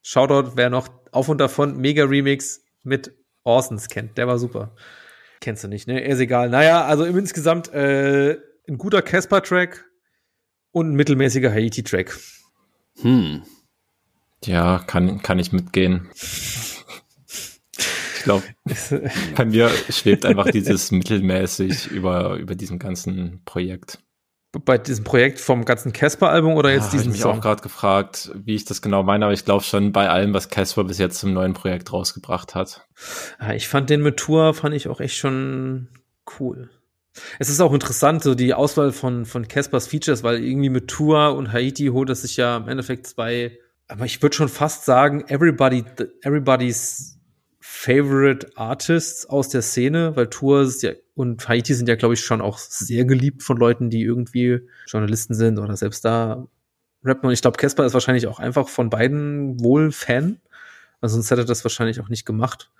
[0.02, 3.12] Shoutout, wer noch auf und davon Mega-Remix mit
[3.44, 4.18] Orsons kennt.
[4.18, 4.74] Der war super.
[5.40, 6.00] Kennst du nicht, ne?
[6.00, 6.50] Ist egal.
[6.50, 9.84] Naja, also im insgesamt äh, ein guter Casper-Track
[10.72, 12.18] und ein mittelmäßiger Haiti-Track.
[13.00, 13.42] Hm.
[14.44, 16.08] ja, kann, kann ich mitgehen.
[18.16, 18.42] Ich glaube,
[19.36, 24.00] bei mir schwebt einfach dieses mittelmäßig über, über diesem ganzen Projekt.
[24.64, 27.38] Bei diesem Projekt vom ganzen Casper-Album oder jetzt ja, habe ich diesen mich Song?
[27.38, 30.48] auch gerade gefragt, wie ich das genau meine, aber ich glaube schon bei allem, was
[30.48, 32.86] Casper bis jetzt zum neuen Projekt rausgebracht hat.
[33.40, 35.88] Ja, ich fand den mit Tour, fand ich auch echt schon
[36.38, 36.70] cool.
[37.38, 41.34] Es ist auch interessant, so die Auswahl von, von Caspers Features, weil irgendwie mit Tour
[41.34, 45.24] und Haiti holt es sich ja im Endeffekt zwei, aber ich würde schon fast sagen,
[45.28, 45.84] everybody,
[46.22, 47.18] everybody's
[47.60, 52.20] favorite Artists aus der Szene, weil Tour ist ja, und Haiti sind ja, glaube ich,
[52.20, 56.46] schon auch sehr geliebt von Leuten, die irgendwie Journalisten sind oder selbst da
[57.02, 57.26] rappen.
[57.26, 60.40] Und ich glaube, Casper ist wahrscheinlich auch einfach von beiden wohl Fan.
[61.00, 62.70] Also sonst hätte er das wahrscheinlich auch nicht gemacht.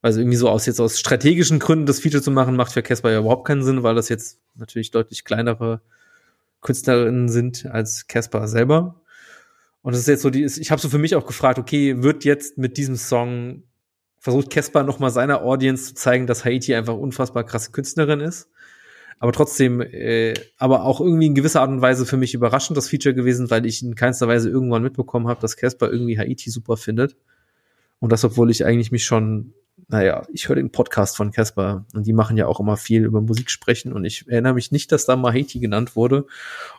[0.00, 3.10] Also irgendwie so aus jetzt aus strategischen Gründen das Feature zu machen, macht für Casper
[3.10, 5.82] ja überhaupt keinen Sinn, weil das jetzt natürlich deutlich kleinere
[6.62, 9.02] Künstlerinnen sind als Casper selber.
[9.82, 12.24] Und das ist jetzt so die, ich habe so für mich auch gefragt, okay, wird
[12.24, 13.64] jetzt mit diesem Song
[14.22, 18.48] versucht Casper noch mal seiner Audience zu zeigen, dass Haiti einfach unfassbar krasse Künstlerin ist.
[19.18, 22.88] Aber trotzdem, äh, aber auch irgendwie in gewisser Art und Weise für mich überraschend das
[22.88, 26.76] Feature gewesen, weil ich in keinster Weise irgendwann mitbekommen habe, dass Casper irgendwie Haiti super
[26.76, 27.16] findet.
[27.98, 29.54] Und das, obwohl ich eigentlich mich schon
[29.88, 33.20] naja, ich höre den Podcast von Casper und die machen ja auch immer viel über
[33.20, 36.26] Musik sprechen und ich erinnere mich nicht, dass da Mahiti genannt wurde,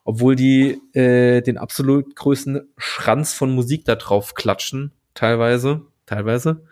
[0.03, 6.63] obwohl die äh, den absolut größten Schranz von Musik da drauf klatschen, teilweise, teilweise.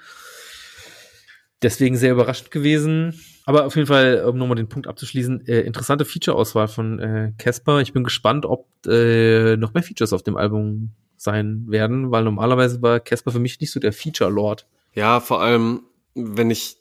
[1.62, 3.20] Deswegen sehr überrascht gewesen.
[3.46, 7.82] Aber auf jeden Fall, um nochmal den Punkt abzuschließen, äh, interessante Feature-Auswahl von äh, Casper.
[7.82, 12.82] ich bin gespannt, ob äh, noch mehr Features auf dem Album sein werden, weil normalerweise
[12.82, 14.66] war Casper für mich nicht so der Feature-Lord.
[14.94, 15.84] Ja, vor allem,
[16.16, 16.78] wenn ich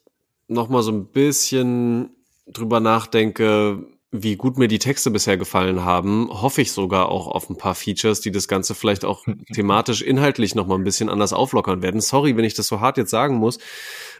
[0.48, 2.10] nochmal so ein bisschen
[2.46, 7.48] drüber nachdenke, wie gut mir die Texte bisher gefallen haben, hoffe ich sogar auch auf
[7.48, 11.82] ein paar Features, die das Ganze vielleicht auch thematisch, inhaltlich nochmal ein bisschen anders auflockern
[11.82, 12.00] werden.
[12.00, 13.58] Sorry, wenn ich das so hart jetzt sagen muss.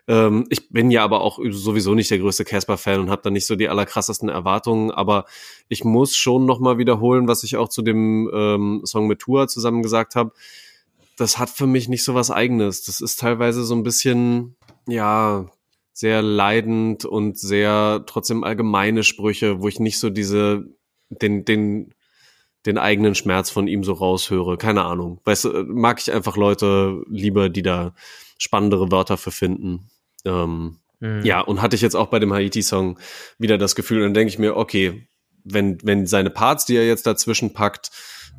[0.08, 3.46] Ähm, ich bin ja aber auch sowieso nicht der größte Casper-Fan und habe da nicht
[3.46, 5.26] so die allerkrassesten Erwartungen, aber
[5.68, 9.82] ich muss schon nochmal wiederholen, was ich auch zu dem ähm, Song mit Tour zusammen
[9.82, 10.32] gesagt habe.
[11.16, 12.82] Das hat für mich nicht so was Eigenes.
[12.82, 15.50] Das ist teilweise so ein bisschen, ja,
[15.92, 20.64] sehr leidend und sehr trotzdem allgemeine Sprüche, wo ich nicht so diese,
[21.10, 21.92] den, den,
[22.66, 24.56] den eigenen Schmerz von ihm so raushöre.
[24.56, 25.20] Keine Ahnung.
[25.24, 27.94] Weißt du, mag ich einfach Leute lieber, die da
[28.40, 29.90] spannendere Wörter für finden.
[30.24, 31.22] Ähm, mhm.
[31.24, 32.98] Ja, und hatte ich jetzt auch bei dem Haiti-Song
[33.38, 35.06] wieder das Gefühl, dann denke ich mir, okay,
[35.44, 37.90] wenn, wenn seine Parts, die er jetzt dazwischen packt,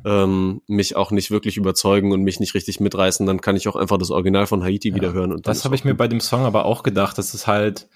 [0.04, 3.76] ähm, mich auch nicht wirklich überzeugen und mich nicht richtig mitreißen, dann kann ich auch
[3.76, 5.32] einfach das Original von Haiti ja, wieder hören.
[5.32, 7.88] Und das habe ich mir bei dem Song aber auch gedacht, dass es halt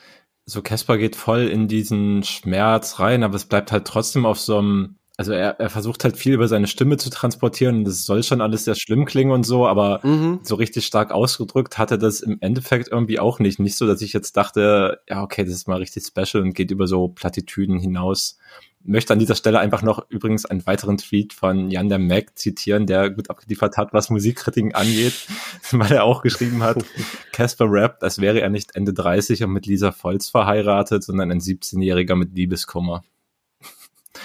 [0.45, 4.59] so Casper geht voll in diesen Schmerz rein, aber es bleibt halt trotzdem auf so
[4.59, 7.85] einem also er, er versucht halt viel über seine Stimme zu transportieren.
[7.85, 10.40] Das soll schon alles sehr schlimm klingen und so, aber mhm.
[10.42, 13.59] so richtig stark ausgedrückt hatte das im Endeffekt irgendwie auch nicht.
[13.59, 16.70] Nicht so, dass ich jetzt dachte, ja, okay, das ist mal richtig special und geht
[16.70, 18.37] über so Plattitüden hinaus.
[18.85, 22.87] Möchte an dieser Stelle einfach noch übrigens einen weiteren Tweet von Jan der Mac zitieren,
[22.87, 25.26] der gut abgeliefert hat, was Musikkritiken angeht,
[25.72, 26.85] weil er auch geschrieben hat,
[27.33, 31.40] Casper rappt, als wäre er nicht Ende 30 und mit Lisa Volz verheiratet, sondern ein
[31.40, 33.02] 17-Jähriger mit Liebeskummer.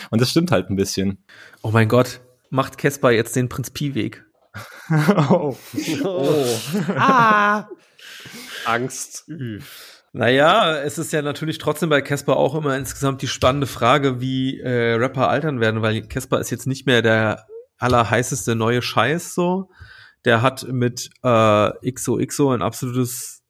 [0.10, 1.24] Und das stimmt halt ein bisschen.
[1.62, 4.26] Oh mein Gott, macht Casper jetzt den Prinz Pi-Weg.
[5.30, 5.56] oh.
[6.04, 6.46] oh.
[6.96, 7.68] ah.
[8.66, 9.30] Angst.
[10.14, 14.60] Naja, es ist ja natürlich trotzdem bei Casper auch immer insgesamt die spannende Frage, wie
[14.60, 17.46] äh, Rapper altern werden, weil Casper ist jetzt nicht mehr der
[17.78, 19.70] allerheißeste neue Scheiß so.
[20.26, 23.40] Der hat mit äh, XOXO ein absolutes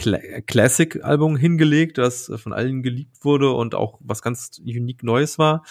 [0.00, 5.64] Classic-Album hingelegt, das von allen geliebt wurde und auch was ganz unique Neues war.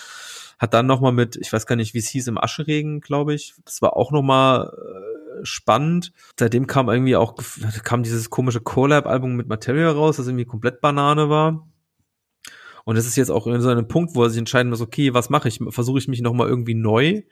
[0.57, 3.55] Hat dann nochmal mit, ich weiß gar nicht, wie es hieß, im Ascheregen, glaube ich.
[3.65, 6.11] Das war auch nochmal äh, spannend.
[6.37, 7.35] Seitdem kam irgendwie auch,
[7.83, 11.67] kam dieses komische Collab-Album mit Material raus, das irgendwie komplett Banane war.
[12.85, 15.13] Und es ist jetzt auch in so einem Punkt, wo er sich entscheiden muss, okay,
[15.13, 15.59] was mache ich?
[15.69, 17.23] Versuche ich mich nochmal irgendwie neu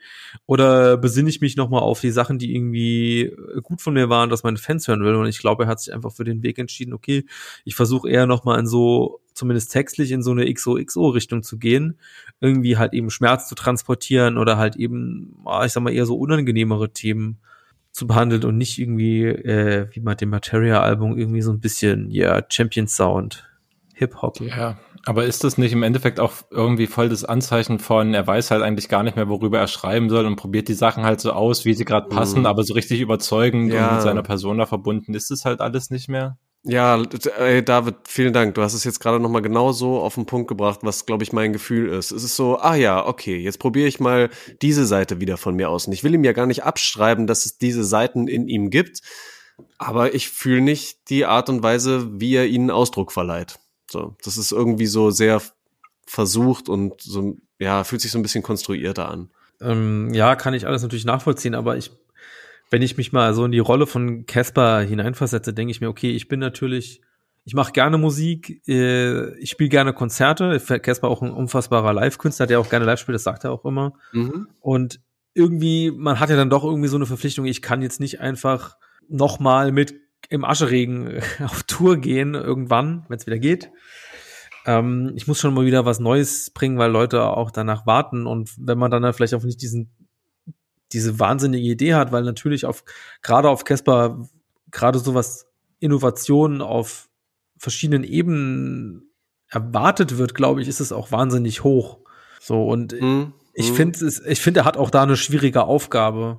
[0.46, 4.42] oder besinne ich mich nochmal auf die Sachen, die irgendwie gut von mir waren, dass
[4.42, 5.14] meine Fans hören will?
[5.14, 7.24] Und ich glaube, er hat sich einfach für den Weg entschieden, okay,
[7.64, 11.98] ich versuche eher nochmal in so, zumindest textlich in so eine XOXO-Richtung zu gehen,
[12.40, 16.16] irgendwie halt eben Schmerz zu transportieren oder halt eben, ah, ich sag mal, eher so
[16.16, 17.38] unangenehmere Themen
[17.98, 22.34] zu behandeln und nicht irgendwie, äh, wie bei dem Materia-Album, irgendwie so ein bisschen, ja,
[22.34, 23.47] yeah, Champion Sound,
[23.98, 24.40] Hip-Hop.
[24.40, 28.50] Ja, aber ist das nicht im Endeffekt auch irgendwie voll das Anzeichen von, er weiß
[28.50, 31.32] halt eigentlich gar nicht mehr, worüber er schreiben soll und probiert die Sachen halt so
[31.32, 32.46] aus, wie sie gerade passen, mhm.
[32.46, 33.88] aber so richtig überzeugend ja.
[33.88, 36.38] und mit seiner Persona verbunden ist es halt alles nicht mehr?
[36.64, 37.02] Ja,
[37.38, 38.54] ey, David, vielen Dank.
[38.54, 41.32] Du hast es jetzt gerade nochmal genau so auf den Punkt gebracht, was, glaube ich,
[41.32, 42.10] mein Gefühl ist.
[42.10, 44.28] Es ist so, ah ja, okay, jetzt probiere ich mal
[44.60, 45.86] diese Seite wieder von mir aus.
[45.86, 49.00] Und ich will ihm ja gar nicht abschreiben, dass es diese Seiten in ihm gibt,
[49.78, 53.58] aber ich fühle nicht die Art und Weise, wie er ihnen Ausdruck verleiht.
[53.90, 55.40] So, das ist irgendwie so sehr
[56.06, 59.30] versucht und so, ja, fühlt sich so ein bisschen konstruierter an.
[59.60, 61.90] Ähm, ja, kann ich alles natürlich nachvollziehen, aber ich,
[62.70, 66.10] wenn ich mich mal so in die Rolle von Casper hineinversetze, denke ich mir, okay,
[66.10, 67.00] ich bin natürlich,
[67.44, 70.60] ich mache gerne Musik, äh, ich spiele gerne Konzerte.
[70.60, 73.94] Casper auch ein unfassbarer Live-Künstler, der auch gerne live spielt, das sagt er auch immer.
[74.12, 74.48] Mhm.
[74.60, 75.00] Und
[75.34, 78.76] irgendwie, man hat ja dann doch irgendwie so eine Verpflichtung, ich kann jetzt nicht einfach
[79.08, 79.94] nochmal mit
[80.28, 83.70] im Ascheregen auf Tour gehen irgendwann, wenn es wieder geht.
[84.66, 88.50] Ähm, ich muss schon mal wieder was Neues bringen, weil Leute auch danach warten und
[88.58, 89.90] wenn man dann vielleicht auch nicht diesen
[90.92, 92.84] diese wahnsinnige Idee hat, weil natürlich auf
[93.22, 94.26] gerade auf Casper
[94.70, 95.46] gerade sowas
[95.80, 97.08] Innovationen auf
[97.58, 99.10] verschiedenen Ebenen
[99.48, 101.98] erwartet wird, glaube ich, ist es auch wahnsinnig hoch.
[102.40, 103.32] So und mhm.
[103.52, 103.76] ich mhm.
[103.76, 106.38] finde es, ich finde, er hat auch da eine schwierige Aufgabe.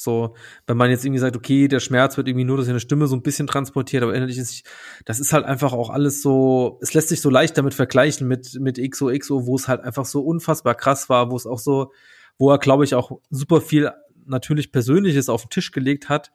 [0.00, 0.34] So,
[0.66, 3.14] wenn man jetzt irgendwie sagt, okay, der Schmerz wird irgendwie nur durch eine Stimme so
[3.14, 4.64] ein bisschen transportiert, aber innerlich ist,
[5.04, 8.58] das ist halt einfach auch alles so, es lässt sich so leicht damit vergleichen mit,
[8.60, 11.92] mit XOXO, wo es halt einfach so unfassbar krass war, wo es auch so,
[12.38, 13.90] wo er, glaube ich, auch super viel
[14.24, 16.32] natürlich Persönliches auf den Tisch gelegt hat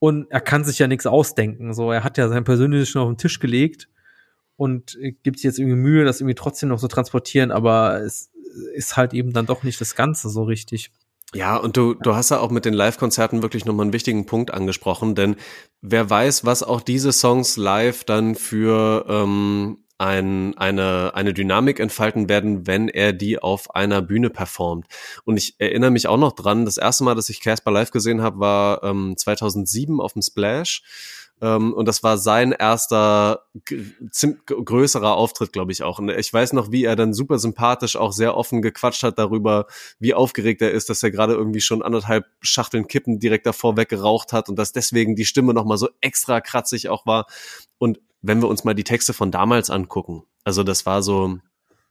[0.00, 1.72] und er kann sich ja nichts ausdenken.
[1.72, 3.88] So, er hat ja sein Persönliches schon auf den Tisch gelegt
[4.56, 8.32] und äh, gibt sich jetzt irgendwie Mühe, das irgendwie trotzdem noch so transportieren, aber es
[8.74, 10.90] ist halt eben dann doch nicht das Ganze so richtig.
[11.34, 14.52] Ja, und du, du hast ja auch mit den Live-Konzerten wirklich nochmal einen wichtigen Punkt
[14.52, 15.36] angesprochen, denn
[15.80, 22.28] wer weiß, was auch diese Songs live dann für ähm, ein, eine, eine Dynamik entfalten
[22.28, 24.86] werden, wenn er die auf einer Bühne performt.
[25.24, 28.22] Und ich erinnere mich auch noch dran, das erste Mal, dass ich Casper live gesehen
[28.22, 30.82] habe, war ähm, 2007 auf dem Splash.
[31.40, 33.46] Ähm, und das war sein erster
[34.46, 35.98] größerer Auftritt, glaube ich auch.
[35.98, 39.66] Und ich weiß noch, wie er dann super sympathisch auch sehr offen gequatscht hat darüber,
[39.98, 44.32] wie aufgeregt er ist, dass er gerade irgendwie schon anderthalb Schachteln Kippen direkt davor weggeraucht
[44.32, 47.26] hat und dass deswegen die Stimme nochmal so extra kratzig auch war.
[47.78, 51.38] Und wenn wir uns mal die Texte von damals angucken, also das war so,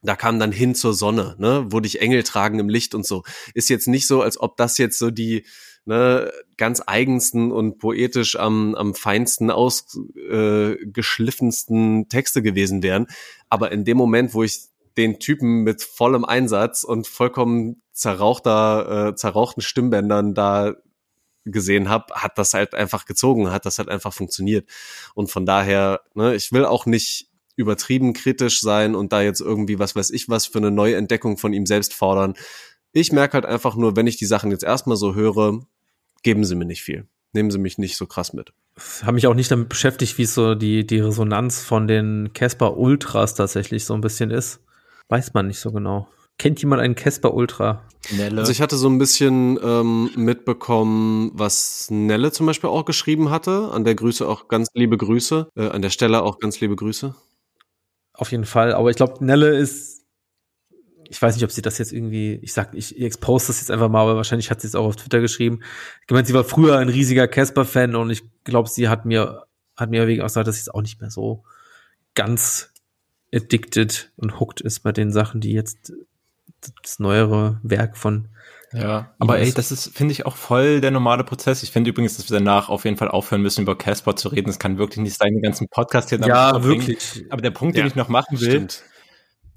[0.02, 3.24] da kam dann hin zur Sonne, ne, wo dich Engel tragen im Licht und so.
[3.54, 5.44] Ist jetzt nicht so, als ob das jetzt so die
[5.84, 13.06] ne, ganz eigensten und poetisch am, am feinsten ausgeschliffensten äh, Texte gewesen wären.
[13.48, 19.14] Aber in dem Moment, wo ich den Typen mit vollem Einsatz und vollkommen zerrauchter, äh,
[19.14, 20.74] zerrauchten Stimmbändern da
[21.44, 24.68] gesehen habe, hat das halt einfach gezogen, hat das halt einfach funktioniert.
[25.14, 29.78] Und von daher, ne, ich will auch nicht übertrieben kritisch sein und da jetzt irgendwie
[29.78, 32.34] was weiß ich was für eine neue Entdeckung von ihm selbst fordern.
[32.92, 35.60] Ich merke halt einfach nur, wenn ich die Sachen jetzt erstmal so höre,
[36.24, 37.06] geben sie mir nicht viel.
[37.32, 38.52] Nehmen sie mich nicht so krass mit.
[39.02, 43.34] Habe mich auch nicht damit beschäftigt, wie so die, die Resonanz von den Casper Ultras
[43.34, 44.60] tatsächlich so ein bisschen ist.
[45.08, 46.08] Weiß man nicht so genau.
[46.38, 47.82] Kennt jemand einen Casper Ultra?
[48.10, 48.40] Nelle.
[48.40, 53.70] Also ich hatte so ein bisschen ähm, mitbekommen, was Nelle zum Beispiel auch geschrieben hatte.
[53.72, 55.48] An der Grüße auch ganz liebe Grüße.
[55.56, 57.14] Äh, an der Stelle auch ganz liebe Grüße.
[58.12, 58.74] Auf jeden Fall.
[58.74, 60.03] Aber ich glaube, Nelle ist
[61.14, 63.70] ich weiß nicht, ob sie das jetzt irgendwie, ich sag, ich, ich expose das jetzt
[63.70, 65.60] einfach mal, aber wahrscheinlich hat sie es auch auf Twitter geschrieben.
[66.06, 69.44] Ich meine, sie war früher ein riesiger Casper-Fan und ich glaube, sie hat mir,
[69.76, 71.44] hat mir wegen auch gesagt, dass sie es auch nicht mehr so
[72.14, 72.72] ganz
[73.32, 75.92] addicted und hooked ist bei den Sachen, die jetzt
[76.82, 78.28] das neuere Werk von
[78.72, 81.62] ja, aber ey, das ist, finde ich, auch voll der normale Prozess.
[81.62, 84.48] Ich finde übrigens, dass wir danach auf jeden Fall aufhören müssen, über Casper zu reden.
[84.48, 87.24] Das kann wirklich nicht sein, den ganzen Podcast hier Ja, wirklich.
[87.30, 88.82] Aber der Punkt, ja, den ich noch machen will, stimmt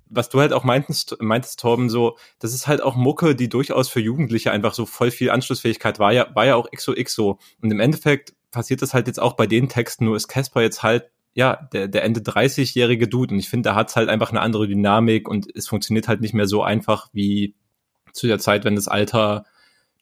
[0.10, 3.90] was du halt auch meintest, meintest, Torben, so, das ist halt auch Mucke, die durchaus
[3.90, 7.40] für Jugendliche einfach so voll viel Anschlussfähigkeit war ja, war ja auch XOX so.
[7.62, 10.84] Und im Endeffekt passiert das halt jetzt auch bei den Texten, nur ist Casper jetzt
[10.84, 13.36] halt, ja, der, der Ende 30-jährige Dude.
[13.36, 16.34] Und ich finde, da hat's halt einfach eine andere Dynamik und es funktioniert halt nicht
[16.34, 17.56] mehr so einfach wie
[18.12, 19.46] zu der Zeit, wenn das Alter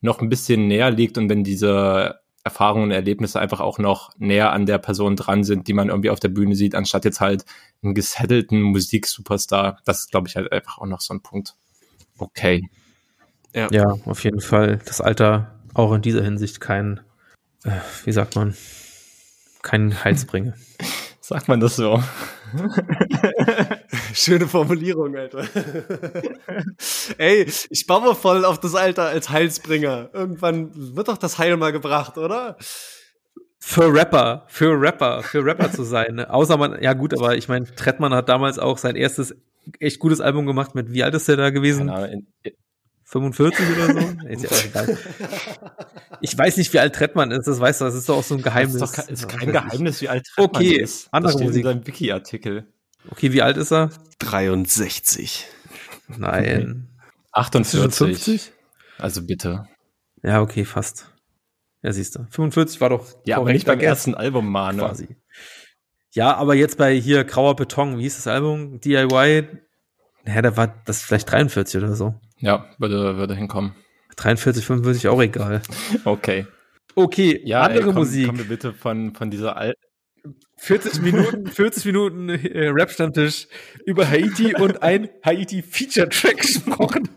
[0.02, 4.54] noch ein bisschen näher liegt und wenn diese Erfahrungen und Erlebnisse einfach auch noch näher
[4.54, 7.44] an der Person dran sind, die man irgendwie auf der Bühne sieht, anstatt jetzt halt
[7.84, 9.80] einen gesettelten Musiksuperstar.
[9.84, 11.56] Das ist, glaube ich, halt einfach auch noch so ein Punkt.
[12.20, 12.70] Okay.
[13.54, 13.68] Ja.
[13.72, 14.80] ja, auf jeden Fall.
[14.86, 17.02] Das Alter auch in dieser Hinsicht kein,
[17.64, 17.72] äh,
[18.04, 18.56] wie sagt man,
[19.64, 20.54] kein Heilsbringer.
[21.22, 22.04] sagt man das so?
[24.16, 25.44] Schöne Formulierung, Alter.
[27.18, 30.10] Ey, ich baue voll auf das Alter als Heilsbringer.
[30.14, 32.56] Irgendwann wird doch das Heil mal gebracht, oder?
[33.60, 36.16] Für Rapper, für Rapper, für Rapper zu sein.
[36.16, 36.30] Ne?
[36.34, 39.36] Außer man, ja gut, aber ich meine, Trettmann hat damals auch sein erstes
[39.80, 41.88] echt gutes Album gemacht mit, wie alt ist der da gewesen?
[41.88, 42.28] Keine Ahnung,
[43.04, 44.00] 45 oder so?
[44.28, 44.98] Ist ja auch egal.
[46.22, 48.36] Ich weiß nicht, wie alt Trettmann ist, das weißt du, das ist doch auch so
[48.36, 48.78] ein Geheimnis.
[48.78, 51.10] Das ist, doch, ist kein Geheimnis, wie alt Trettmann okay, ist.
[51.12, 51.66] Andere das steht Musik.
[51.66, 52.68] in seinem Wiki-Artikel.
[53.10, 53.90] Okay, wie alt ist er?
[54.20, 55.46] 63.
[56.18, 56.88] Nein.
[56.92, 56.96] Okay.
[57.32, 58.52] 48.
[58.98, 59.68] Also bitte.
[60.24, 61.12] Ja, okay, fast.
[61.82, 62.26] Ja, siehst du.
[62.30, 63.06] 45 war doch.
[63.26, 64.80] Ja, aber nicht beim ersten Album, Mane.
[64.80, 65.16] Quasi.
[66.12, 68.80] Ja, aber jetzt bei hier Grauer Beton, wie hieß das Album?
[68.80, 69.48] DIY?
[70.24, 72.16] Naja, da war das vielleicht 43 oder so.
[72.40, 73.76] Ja, würde, würde hinkommen.
[74.16, 75.62] 43, 45 auch egal.
[76.06, 76.48] Okay.
[76.96, 78.26] Okay, ja, andere ey, komm, Musik.
[78.28, 79.85] Kommen wir bitte von, von dieser alten
[80.58, 83.48] 40 Minuten, 40 Minuten äh, Rap-Stammtisch
[83.86, 87.10] über Haiti und ein Haiti-Feature-Track gesprochen.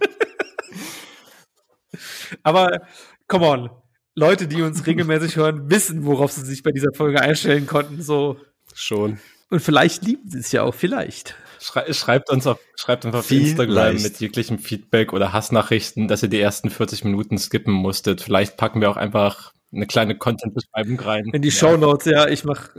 [2.43, 2.82] Aber,
[3.26, 3.70] come on.
[4.14, 8.36] Leute, die uns regelmäßig hören, wissen, worauf sie sich bei dieser Folge einstellen konnten, so.
[8.74, 9.18] Schon.
[9.49, 11.36] Und vielleicht lieben sie es ja auch, vielleicht.
[11.61, 16.28] Schrei schreibt uns auf, schreibt uns auf Instagram mit jeglichem Feedback oder Hassnachrichten, dass ihr
[16.28, 18.20] die ersten 40 Minuten skippen musstet.
[18.20, 21.26] Vielleicht packen wir auch einfach eine kleine Content-Beschreibung rein.
[21.32, 21.54] In die ja.
[21.54, 22.28] Show Notes, ja.
[22.28, 22.70] Ich mach,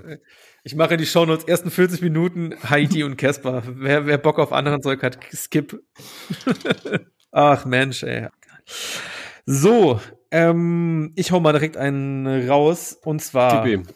[0.64, 3.64] ich mache in die Show Notes ersten 40 Minuten Heidi und Casper.
[3.66, 5.82] Wer, wer Bock auf anderen Zeug hat, skip.
[7.32, 8.28] Ach Mensch, ey.
[9.46, 10.00] So,
[10.32, 13.88] ähm, ich hau mal direkt einen raus und zwar TB.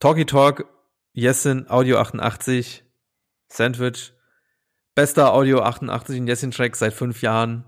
[0.00, 0.66] Talkie Talk,
[1.12, 2.84] Yesin, Audio 88,
[3.48, 4.12] Sandwich,
[4.94, 7.64] bester Audio 88 in Yesin Track seit fünf Jahren.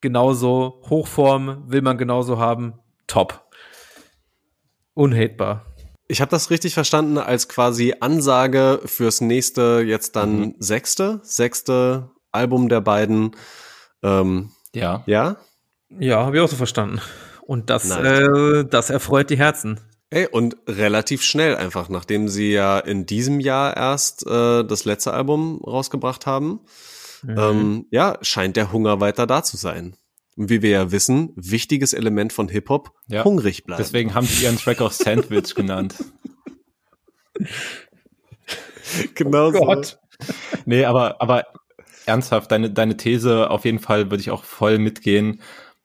[0.00, 2.74] Genauso, Hochform will man genauso haben,
[3.06, 3.43] top
[4.94, 5.66] unhatebar.
[6.06, 10.54] Ich habe das richtig verstanden als quasi Ansage fürs nächste, jetzt dann mhm.
[10.58, 13.36] sechste, sechste Album der beiden.
[14.02, 15.02] Ähm, ja.
[15.06, 15.36] Ja?
[15.98, 17.00] Ja, habe ich auch so verstanden.
[17.42, 19.80] Und das, äh, das erfreut die Herzen.
[20.10, 25.12] Ey, und relativ schnell einfach, nachdem sie ja in diesem Jahr erst äh, das letzte
[25.12, 26.60] Album rausgebracht haben,
[27.22, 27.38] mhm.
[27.38, 29.96] ähm, ja, scheint der Hunger weiter da zu sein.
[30.36, 33.24] Und wie wir ja wissen, wichtiges Element von Hip-Hop, ja.
[33.24, 33.82] hungrig bleiben.
[33.82, 35.94] Deswegen haben sie ihren Track auch Sandwich genannt.
[39.14, 39.98] genau oh Gott.
[40.18, 40.34] so.
[40.66, 41.44] Nee, aber, aber
[42.06, 45.40] ernsthaft, deine, deine These auf jeden Fall würde ich auch voll mitgehen.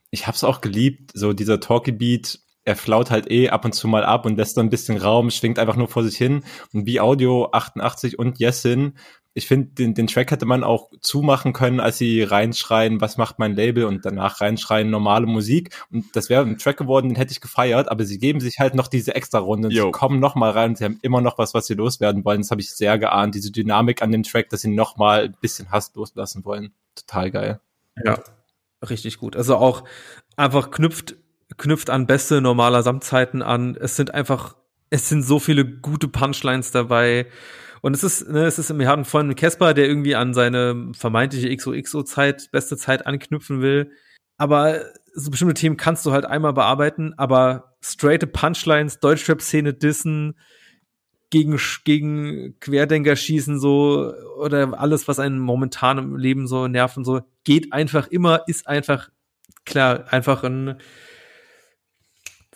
[0.10, 3.74] Ich habe es auch geliebt, so dieser Talky Beat, er flaut halt eh ab und
[3.74, 6.44] zu mal ab und lässt dann ein bisschen Raum, schwingt einfach nur vor sich hin.
[6.74, 8.98] Und wie Audio 88 und Yesin,
[9.34, 13.40] ich finde, den, den Track hätte man auch zumachen können, als sie reinschreien, was macht
[13.40, 15.76] mein Label und danach reinschreien, normale Musik.
[15.92, 18.76] Und das wäre ein Track geworden, den hätte ich gefeiert, aber sie geben sich halt
[18.76, 19.70] noch diese extra Runde.
[19.70, 22.42] Sie kommen noch mal rein und sie haben immer noch was, was sie loswerden wollen.
[22.42, 25.38] Das habe ich sehr geahnt, diese Dynamik an dem Track, dass sie noch mal ein
[25.40, 26.74] bisschen Hass loslassen wollen.
[26.96, 27.60] Total geil.
[28.04, 28.20] Ja,
[28.90, 29.36] richtig gut.
[29.36, 29.84] Also auch
[30.36, 31.16] einfach knüpft
[31.58, 33.76] knüpft an beste normaler Samtzeiten an.
[33.80, 34.56] Es sind einfach,
[34.90, 37.28] es sind so viele gute Punchlines dabei.
[37.82, 41.56] Und es ist, ne, es ist, wir hatten vorhin Casper, der irgendwie an seine vermeintliche
[41.56, 43.92] XOXO-Zeit, beste Zeit anknüpfen will.
[44.38, 44.82] Aber
[45.14, 50.36] so bestimmte Themen kannst du halt einmal bearbeiten, aber straighte Punchlines, Deutschrap-Szene dissen,
[51.30, 57.06] gegen, gegen Querdenker schießen, so, oder alles, was einen momentan im Leben so nervt und
[57.06, 59.10] so, geht einfach immer, ist einfach,
[59.66, 60.80] klar, einfach ein,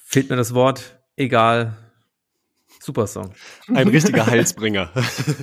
[0.03, 1.78] fehlt mir das Wort, egal.
[2.84, 3.31] Super Song.
[3.73, 4.89] Ein richtiger Heilsbringer.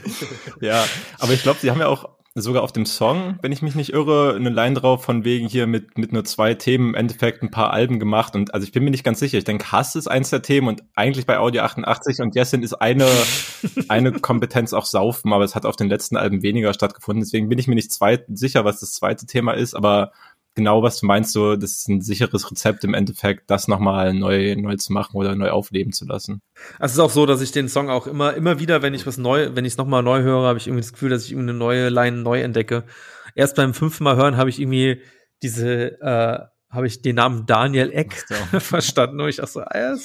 [0.61, 0.85] ja,
[1.19, 3.95] aber ich glaube, sie haben ja auch sogar auf dem Song, wenn ich mich nicht
[3.95, 7.51] irre, eine Line drauf von wegen hier mit, mit nur zwei Themen im Endeffekt ein
[7.51, 8.37] paar Alben gemacht.
[8.37, 9.39] Und also ich bin mir nicht ganz sicher.
[9.39, 12.75] Ich denke, Hass ist eins der Themen und eigentlich bei Audio 88 und Jessin ist
[12.75, 13.09] eine,
[13.89, 17.25] eine Kompetenz auch Saufen, aber es hat auf den letzten Alben weniger stattgefunden.
[17.25, 20.13] Deswegen bin ich mir nicht zweit, sicher, was das zweite Thema ist, aber
[20.55, 24.57] genau, was du meinst, so, das ist ein sicheres Rezept im Endeffekt, das nochmal neu,
[24.57, 26.43] neu zu machen oder neu aufleben zu lassen.
[26.79, 29.07] Also es ist auch so, dass ich den Song auch immer, immer wieder, wenn ich
[29.07, 31.33] was neu, wenn ich es nochmal neu höre, habe ich irgendwie das Gefühl, dass ich
[31.33, 32.85] irgendwie eine neue Line neu entdecke.
[33.35, 35.01] Erst beim fünften Mal hören habe ich irgendwie
[35.43, 36.39] diese, äh,
[36.69, 38.35] habe ich den Namen Daniel Eck so.
[38.61, 39.97] verstanden und ich dachte so, ah, ja,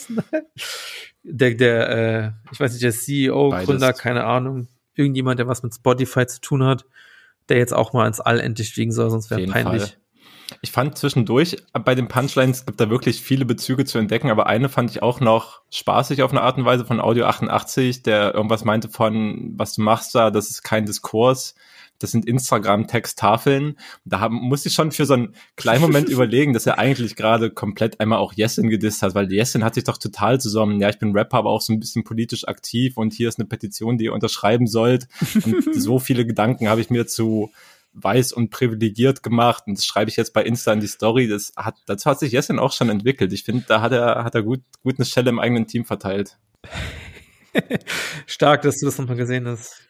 [1.23, 3.67] der, der, äh, ich weiß nicht, der CEO, Beides.
[3.67, 6.85] Gründer, keine Ahnung, irgendjemand, der was mit Spotify zu tun hat,
[7.49, 9.83] der jetzt auch mal ins All endlich fliegen soll, sonst wäre peinlich.
[9.83, 10.04] Fall.
[10.61, 14.69] Ich fand zwischendurch bei den Punchlines gibt da wirklich viele Bezüge zu entdecken, aber eine
[14.69, 18.63] fand ich auch noch spaßig auf eine Art und Weise von Audio 88, der irgendwas
[18.63, 21.55] meinte von, was du machst da, das ist kein Diskurs,
[21.99, 23.77] das sind Instagram-Texttafeln.
[24.03, 27.49] Da haben, muss ich schon für so einen kleinen Moment überlegen, dass er eigentlich gerade
[27.49, 30.99] komplett einmal auch Jessin gedisst hat, weil Jessin hat sich doch total zusammen, ja, ich
[30.99, 34.05] bin Rapper, aber auch so ein bisschen politisch aktiv und hier ist eine Petition, die
[34.05, 35.07] ihr unterschreiben sollt.
[35.45, 37.51] Und so viele Gedanken habe ich mir zu
[37.95, 41.27] weiß und privilegiert gemacht und das schreibe ich jetzt bei Insta in die Story.
[41.27, 43.33] Das hat, dazu hat sich Jessin auch schon entwickelt.
[43.33, 46.37] Ich finde, da hat er, hat er gut, gut eine Stelle im eigenen Team verteilt.
[48.27, 49.81] Stark, dass du das nochmal gesehen hast.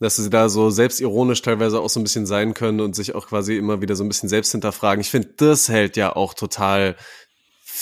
[0.00, 3.28] Dass sie da so selbstironisch teilweise auch so ein bisschen sein können und sich auch
[3.28, 5.00] quasi immer wieder so ein bisschen selbst hinterfragen.
[5.00, 6.96] Ich finde, das hält ja auch total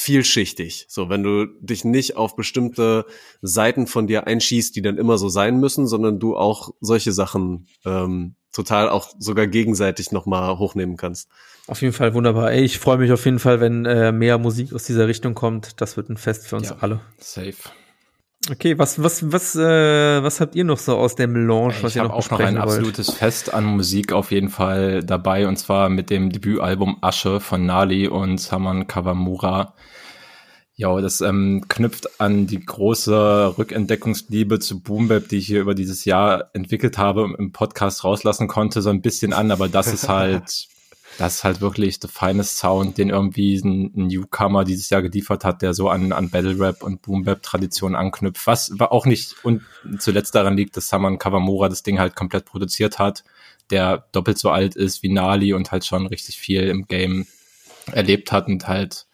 [0.00, 0.86] vielschichtig.
[0.88, 3.06] So, wenn du dich nicht auf bestimmte
[3.42, 7.66] Seiten von dir einschießt, die dann immer so sein müssen, sondern du auch solche Sachen
[7.84, 11.28] ähm, total auch sogar gegenseitig nochmal hochnehmen kannst.
[11.66, 12.50] Auf jeden Fall wunderbar.
[12.50, 15.80] Ey, ich freue mich auf jeden Fall, wenn äh, mehr Musik aus dieser Richtung kommt.
[15.80, 17.00] Das wird ein Fest für uns ja, alle.
[17.18, 17.54] Safe.
[18.48, 21.96] Okay, was was was äh, was habt ihr noch so aus der Melange, was ich
[21.96, 22.64] ihr noch auch noch ein wollt?
[22.64, 27.66] absolutes Fest an Musik auf jeden Fall dabei und zwar mit dem Debütalbum Asche von
[27.66, 29.74] Nali und Saman Kawamura.
[30.74, 36.06] Ja, das ähm, knüpft an die große Rückentdeckungsliebe zu Boombap, die ich hier über dieses
[36.06, 40.08] Jahr entwickelt habe und im Podcast rauslassen konnte, so ein bisschen an, aber das ist
[40.08, 40.68] halt,
[41.20, 45.60] das ist halt wirklich the finest Sound, den irgendwie ein, Newcomer dieses Jahr geliefert hat,
[45.60, 49.60] der so an, an Battle Rap und Boombap Tradition anknüpft, was auch nicht und
[49.98, 53.22] zuletzt daran liegt, dass Saman Kawamura das Ding halt komplett produziert hat,
[53.68, 57.26] der doppelt so alt ist wie Nali und halt schon richtig viel im Game
[57.92, 59.04] erlebt hat und halt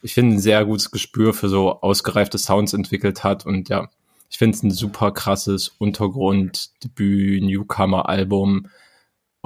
[0.00, 3.44] ich finde, ein sehr gutes Gespür für so ausgereifte Sounds entwickelt hat.
[3.46, 3.88] Und ja,
[4.30, 8.68] ich finde es ein super krasses Untergrund-Debüt-Newcomer-Album,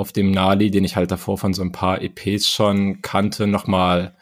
[0.03, 4.17] auf dem Nali, den ich halt davor von so ein paar EPs schon kannte, nochmal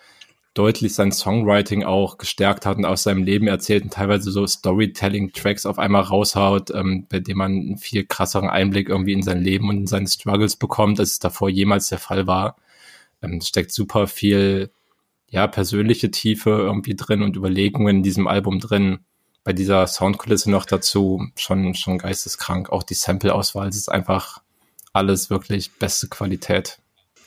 [0.52, 5.64] deutlich sein Songwriting auch gestärkt hat und aus seinem Leben erzählt und teilweise so Storytelling-Tracks
[5.64, 9.70] auf einmal raushaut, ähm, bei dem man einen viel krasseren Einblick irgendwie in sein Leben
[9.70, 12.56] und in seine Struggles bekommt, als es davor jemals der Fall war.
[13.22, 14.70] Ähm, steckt super viel
[15.30, 18.98] ja, persönliche Tiefe irgendwie drin und Überlegungen in diesem Album drin.
[19.44, 22.68] bei dieser Soundkulisse noch dazu schon, schon geisteskrank.
[22.70, 24.42] Auch die Sample-Auswahl, ist einfach
[24.92, 26.78] alles wirklich beste Qualität.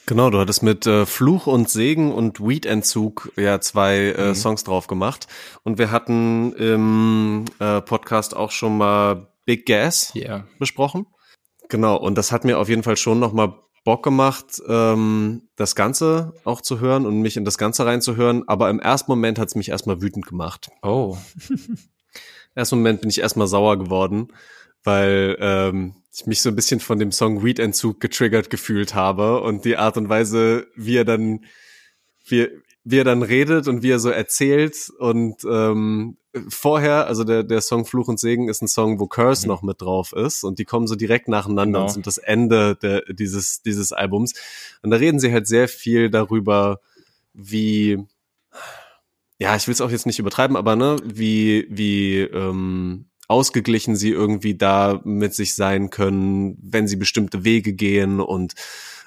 [0.06, 4.34] Genau, du hattest mit äh, Fluch und Segen und Weed-Entzug ja zwei äh, mhm.
[4.34, 5.26] Songs drauf gemacht.
[5.62, 10.46] Und wir hatten im äh, Podcast auch schon mal Big Gas yeah.
[10.58, 11.06] besprochen.
[11.70, 13.54] Genau, und das hat mir auf jeden Fall schon nochmal
[13.84, 18.46] Bock gemacht, ähm, das Ganze auch zu hören und mich in das Ganze reinzuhören.
[18.46, 20.70] Aber im ersten Moment hat es mich erstmal wütend gemacht.
[20.82, 21.16] Oh.
[21.48, 24.28] Im ersten Moment bin ich erstmal sauer geworden,
[24.84, 29.64] weil ähm, ich mich so ein bisschen von dem Song Weed-Entzug getriggert gefühlt habe und
[29.64, 31.44] die Art und Weise, wie er dann,
[32.26, 32.48] wie,
[32.84, 36.16] wie er dann redet und wie er so erzählt und ähm,
[36.48, 39.48] vorher, also der, der Song Fluch und Segen ist ein Song, wo Curse mhm.
[39.48, 41.82] noch mit drauf ist und die kommen so direkt nacheinander genau.
[41.82, 44.34] und sind das Ende der, dieses, dieses Albums.
[44.82, 46.80] Und da reden sie halt sehr viel darüber,
[47.32, 48.04] wie,
[49.38, 54.10] ja, ich will es auch jetzt nicht übertreiben, aber ne, wie, wie ähm, ausgeglichen sie
[54.10, 58.54] irgendwie da mit sich sein können, wenn sie bestimmte Wege gehen und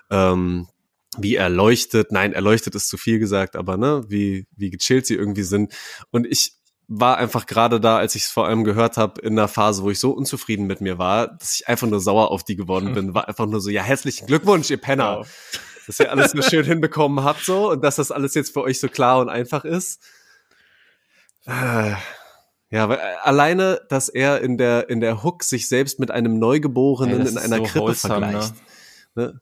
[0.09, 0.67] ähm,
[1.17, 5.43] wie erleuchtet, nein, erleuchtet ist zu viel gesagt, aber ne, wie, wie gechillt sie irgendwie
[5.43, 5.73] sind.
[6.11, 6.53] Und ich
[6.87, 9.89] war einfach gerade da, als ich es vor allem gehört habe, in einer Phase, wo
[9.89, 13.13] ich so unzufrieden mit mir war, dass ich einfach nur sauer auf die geworden bin.
[13.13, 15.19] War einfach nur so, ja, herzlichen Glückwunsch, ihr Penner.
[15.19, 15.59] Wow.
[15.85, 18.79] Dass ihr alles so schön hinbekommen habt so und dass das alles jetzt für euch
[18.79, 20.01] so klar und einfach ist.
[22.69, 26.37] Ja, weil äh, alleine, dass er in der, in der Hook sich selbst mit einem
[26.37, 28.53] Neugeborenen Ey, in einer so Krippe vergleicht.
[29.15, 29.39] Ne?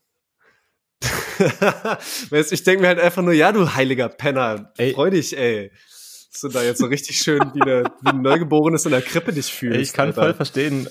[2.29, 4.93] weißt, ich denke mir halt einfach nur, ja, du heiliger Penner, ey.
[4.93, 5.71] freu dich, ey.
[6.31, 9.33] Dass du da jetzt so richtig schön wie, eine, wie ein Neugeborenes in der Krippe
[9.33, 9.75] dich fühlst.
[9.75, 10.21] Ey, ich kann Alter.
[10.21, 10.87] voll verstehen,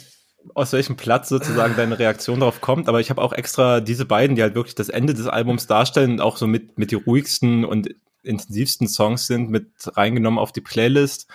[0.55, 4.37] aus welchem Platz sozusagen deine Reaktion darauf kommt, aber ich habe auch extra diese beiden,
[4.37, 7.65] die halt wirklich das Ende des Albums darstellen und auch so mit, mit die ruhigsten
[7.65, 11.29] und intensivsten Songs sind, mit reingenommen auf die Playlist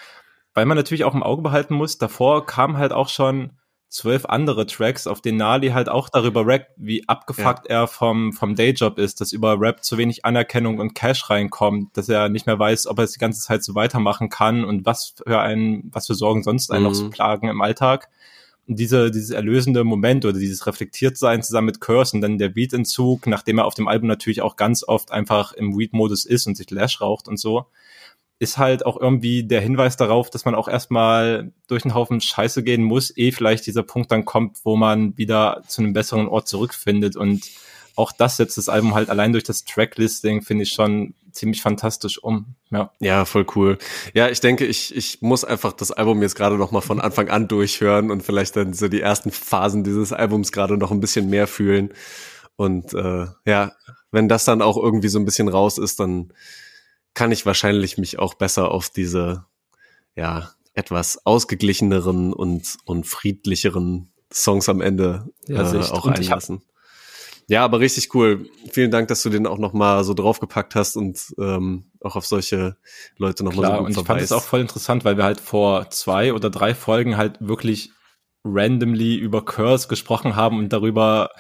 [0.54, 3.52] weil man natürlich auch im Auge behalten muss, davor kamen halt auch schon
[3.90, 7.82] zwölf andere Tracks, auf denen Nali halt auch darüber rappt, wie abgefuckt ja.
[7.82, 12.08] er vom, vom Dayjob ist, dass über Rap zu wenig Anerkennung und Cash reinkommt, dass
[12.08, 15.16] er nicht mehr weiß, ob er es die ganze Zeit so weitermachen kann und was
[15.26, 16.90] für einen, was für Sorgen sonst einen mhm.
[16.90, 18.10] noch so plagen im Alltag.
[18.68, 23.26] Und diese, dieses erlösende Moment oder dieses Reflektiertsein zusammen mit Curse und dann der Beat-Entzug,
[23.26, 26.70] nachdem er auf dem Album natürlich auch ganz oft einfach im Weed-Modus ist und sich
[26.70, 27.66] Lash raucht und so
[28.40, 32.64] ist halt auch irgendwie der Hinweis darauf, dass man auch erstmal durch einen Haufen Scheiße
[32.64, 36.48] gehen muss, eh vielleicht dieser Punkt dann kommt, wo man wieder zu einem besseren Ort
[36.48, 37.18] zurückfindet.
[37.18, 37.44] Und
[37.96, 42.18] auch das setzt das Album halt allein durch das Tracklisting, finde ich schon ziemlich fantastisch
[42.18, 42.56] um.
[42.72, 42.92] Ja.
[43.00, 43.78] ja, voll cool.
[44.14, 47.30] Ja, ich denke, ich, ich muss einfach das Album jetzt gerade noch mal von Anfang
[47.30, 51.30] an durchhören und vielleicht dann so die ersten Phasen dieses Albums gerade noch ein bisschen
[51.30, 51.94] mehr fühlen.
[52.56, 53.74] Und äh, ja,
[54.12, 56.32] wenn das dann auch irgendwie so ein bisschen raus ist, dann
[57.14, 59.46] kann ich wahrscheinlich mich auch besser auf diese,
[60.16, 66.64] ja, etwas ausgeglicheneren und, und friedlicheren Songs am Ende ja, äh, auch einlassen.
[67.48, 68.48] Ja, aber richtig cool.
[68.72, 72.28] Vielen Dank, dass du den auch noch mal so draufgepackt hast und ähm, auch auf
[72.28, 72.78] solche
[73.18, 75.24] Leute noch Klar, mal so gut und ich fand es auch voll interessant, weil wir
[75.24, 77.92] halt vor zwei oder drei Folgen halt wirklich
[78.44, 81.32] randomly über Curse gesprochen haben und darüber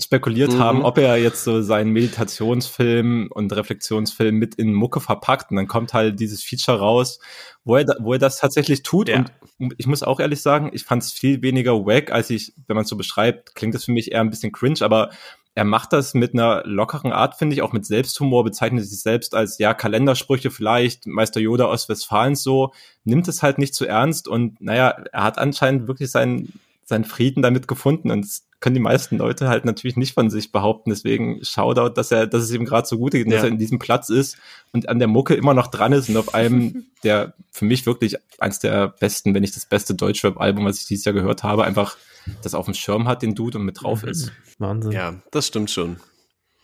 [0.00, 0.58] spekuliert mhm.
[0.58, 5.68] haben, ob er jetzt so seinen Meditationsfilm und Reflexionsfilm mit in Mucke verpackt und dann
[5.68, 7.20] kommt halt dieses Feature raus,
[7.64, 9.18] wo er, wo er das tatsächlich tut ja.
[9.18, 9.32] und
[9.78, 12.82] ich muss auch ehrlich sagen, ich fand es viel weniger wack, als ich, wenn man
[12.82, 15.10] es so beschreibt, klingt das für mich eher ein bisschen cringe, aber
[15.54, 19.34] er macht das mit einer lockeren Art, finde ich, auch mit Selbsthumor, bezeichnet sich selbst
[19.36, 22.72] als, ja, Kalendersprüche vielleicht, Meister Yoda aus Westfalen so,
[23.04, 26.52] nimmt es halt nicht zu ernst und, naja, er hat anscheinend wirklich seinen,
[26.86, 30.50] seinen Frieden damit gefunden und es können die meisten Leute halt natürlich nicht von sich
[30.50, 30.88] behaupten.
[30.88, 33.34] Deswegen Shoutout, dass er, dass es ihm gerade so gut geht, ja.
[33.34, 34.38] dass er in diesem Platz ist
[34.72, 38.16] und an der Mucke immer noch dran ist und auf einem der für mich wirklich
[38.38, 41.98] eins der besten, wenn nicht das beste Deutschrap-Album, was ich dieses Jahr gehört habe, einfach
[42.42, 44.08] das auf dem Schirm hat, den Dude und mit drauf mhm.
[44.08, 44.32] ist.
[44.58, 44.92] Wahnsinn.
[44.92, 45.98] Ja, das stimmt schon.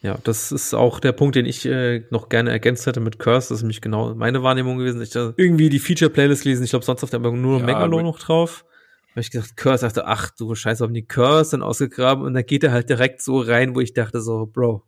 [0.01, 3.51] Ja, das ist auch der Punkt, den ich äh, noch gerne ergänzt hätte mit Curse.
[3.51, 5.03] Das ist nämlich genau meine Wahrnehmung gewesen.
[5.03, 6.64] Ich da irgendwie die Feature-Playlist lesen.
[6.64, 8.64] Ich glaube, sonst auf der Album nur ja, Megalo noch drauf
[9.11, 12.47] habe ich gesagt, Curse, dachte, ach du Scheiße, haben die Curse dann ausgegraben und dann
[12.47, 14.85] geht er halt direkt so rein, wo ich dachte so, Bro,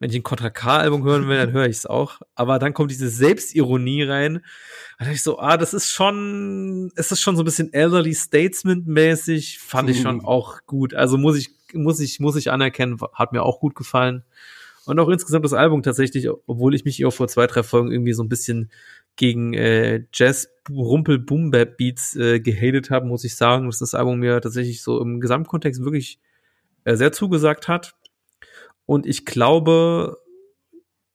[0.00, 2.20] wenn ich ein Contra K-Album hören will, dann höre ich es auch.
[2.34, 4.44] Aber dann kommt diese Selbstironie rein.
[4.98, 8.14] Da dachte ich so, ah, das ist schon, es ist schon so ein bisschen elderly
[8.14, 10.94] statesman-mäßig, fand ich schon auch gut.
[10.94, 14.24] Also muss ich, muss ich, muss ich anerkennen, hat mir auch gut gefallen.
[14.86, 18.14] Und auch insgesamt das Album tatsächlich, obwohl ich mich auch vor zwei, drei Folgen irgendwie
[18.14, 18.70] so ein bisschen
[19.16, 23.94] gegen äh, Jazz Rumpel Boom Bap Beats äh, gehatet habe, muss ich sagen, dass das
[23.94, 26.18] Album mir tatsächlich so im Gesamtkontext wirklich
[26.84, 27.94] äh, sehr zugesagt hat.
[28.86, 30.18] Und ich glaube,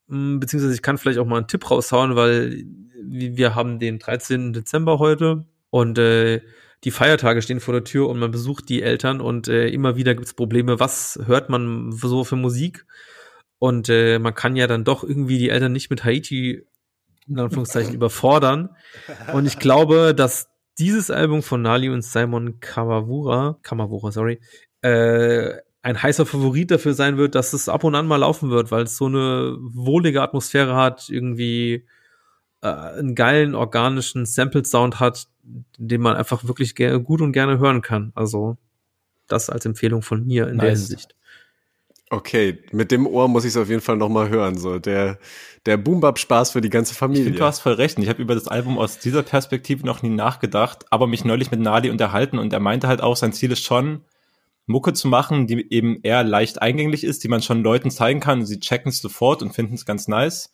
[0.07, 2.65] mh, hm, beziehungsweise ich kann vielleicht auch mal einen Tipp raushauen, weil
[3.01, 4.53] wir haben den 13.
[4.53, 5.45] Dezember heute.
[5.69, 6.41] Und äh,
[6.83, 10.15] die Feiertage stehen vor der Tür und man besucht die Eltern und äh, immer wieder
[10.15, 12.85] gibt's Probleme, was hört man so für Musik?
[13.57, 16.65] Und äh, man kann ja dann doch irgendwie die Eltern nicht mit Haiti
[17.27, 18.69] in Anführungszeichen überfordern.
[19.33, 24.39] Und ich glaube, dass dieses Album von Nali und Simon Kamavura, Kamavura, sorry,
[24.81, 28.71] äh, ein heißer Favorit dafür sein wird, dass es ab und an mal laufen wird,
[28.71, 31.85] weil es so eine wohlige Atmosphäre hat, irgendwie
[32.61, 35.27] äh, einen geilen organischen Sample-Sound hat,
[35.77, 38.13] den man einfach wirklich gut und gerne hören kann.
[38.15, 38.57] Also
[39.27, 40.61] das als Empfehlung von mir in nice.
[40.61, 41.15] der Hinsicht.
[42.13, 44.55] Okay, mit dem Ohr muss ich es auf jeden Fall noch mal hören.
[44.55, 45.17] So der
[45.65, 47.23] der Boombap Spaß für die ganze Familie.
[47.23, 47.97] Ich finde, du hast voll recht.
[47.97, 51.59] Ich habe über das Album aus dieser Perspektive noch nie nachgedacht, aber mich neulich mit
[51.59, 54.01] Nadi unterhalten und er meinte halt auch, sein Ziel ist schon
[54.67, 58.41] Mucke zu machen, die eben eher leicht eingänglich ist, die man schon Leuten zeigen kann
[58.41, 60.53] und sie checken es sofort und finden es ganz nice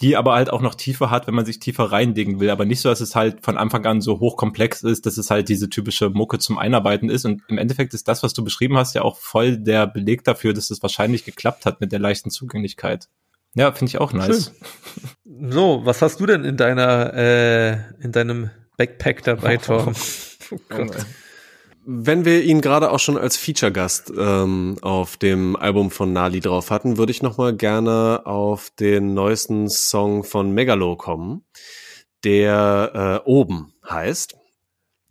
[0.00, 2.80] die aber halt auch noch tiefer hat, wenn man sich tiefer reindingen will, aber nicht
[2.80, 6.10] so, dass es halt von Anfang an so hochkomplex ist, dass es halt diese typische
[6.10, 7.24] Mucke zum Einarbeiten ist.
[7.24, 10.52] Und im Endeffekt ist das, was du beschrieben hast, ja auch voll der Beleg dafür,
[10.52, 13.08] dass es wahrscheinlich geklappt hat mit der leichten Zugänglichkeit.
[13.54, 14.52] Ja, finde ich auch nice.
[15.24, 15.50] Schön.
[15.50, 17.72] So, was hast du denn in deiner, äh,
[18.02, 19.94] in deinem Backpack dabei, Tom?
[20.50, 21.06] oh Gott
[21.88, 26.72] wenn wir ihn gerade auch schon als Feature-Gast ähm, auf dem Album von Nali drauf
[26.72, 31.44] hatten, würde ich noch mal gerne auf den neuesten Song von Megalo kommen,
[32.24, 34.36] der äh, Oben heißt.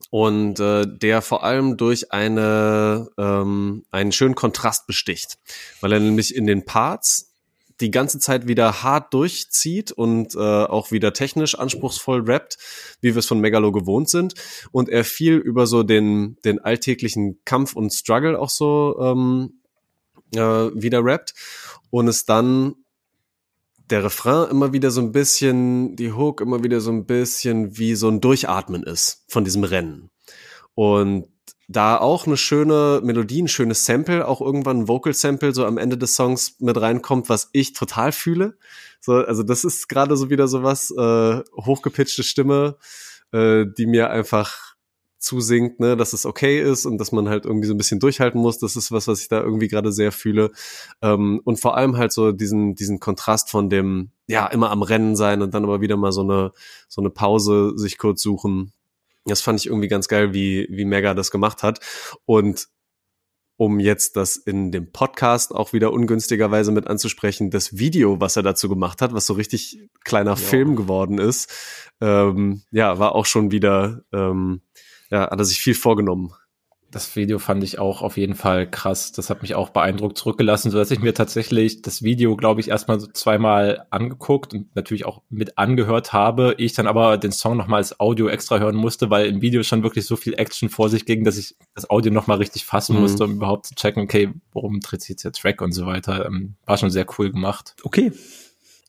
[0.09, 5.37] Und äh, der vor allem durch eine ähm, einen schönen Kontrast besticht,
[5.81, 7.34] weil er nämlich in den Parts
[7.81, 12.57] die ganze Zeit wieder hart durchzieht und äh, auch wieder technisch anspruchsvoll rappt,
[13.01, 14.33] wie wir es von Megalo gewohnt sind.
[14.71, 19.61] Und er viel über so den, den alltäglichen Kampf und Struggle auch so ähm,
[20.33, 21.33] äh, wieder rappt.
[21.89, 22.75] Und es dann
[23.89, 27.95] der Refrain immer wieder so ein bisschen, die Hook immer wieder so ein bisschen wie
[27.95, 30.09] so ein Durchatmen ist von diesem Rennen.
[30.73, 31.27] Und
[31.67, 35.77] da auch eine schöne Melodie, ein schönes Sample, auch irgendwann ein Vocal Sample so am
[35.77, 38.57] Ende des Songs mit reinkommt, was ich total fühle.
[38.99, 42.77] So, also das ist gerade so wieder so was äh, hochgepitchte Stimme,
[43.31, 44.75] äh, die mir einfach
[45.25, 48.39] zusingt, ne, dass es okay ist und dass man halt irgendwie so ein bisschen durchhalten
[48.39, 48.59] muss.
[48.59, 50.51] Das ist was, was ich da irgendwie gerade sehr fühle.
[51.01, 55.15] Ähm, und vor allem halt so diesen, diesen Kontrast von dem, ja, immer am Rennen
[55.15, 56.51] sein und dann aber wieder mal so eine,
[56.87, 58.71] so eine Pause sich kurz suchen.
[59.25, 61.79] Das fand ich irgendwie ganz geil, wie, wie Mega das gemacht hat.
[62.25, 62.67] Und
[63.57, 68.43] um jetzt das in dem Podcast auch wieder ungünstigerweise mit anzusprechen, das Video, was er
[68.43, 70.35] dazu gemacht hat, was so richtig kleiner ja.
[70.35, 71.51] Film geworden ist,
[72.01, 74.61] ähm, ja, war auch schon wieder, ähm,
[75.09, 76.33] ja, hat er sich viel vorgenommen
[76.95, 79.11] das Video fand ich auch auf jeden Fall krass.
[79.11, 82.69] Das hat mich auch beeindruckt zurückgelassen, so dass ich mir tatsächlich das Video, glaube ich,
[82.69, 86.55] erstmal so zweimal angeguckt und natürlich auch mit angehört habe.
[86.57, 89.83] Ich dann aber den Song nochmal als Audio extra hören musste, weil im Video schon
[89.83, 93.01] wirklich so viel Action vor sich ging, dass ich das Audio nochmal richtig fassen mhm.
[93.01, 96.25] musste, um überhaupt zu checken, okay, worum dreht sich jetzt der Track und so weiter.
[96.25, 97.75] Ähm, war schon sehr cool gemacht.
[97.83, 98.13] Okay.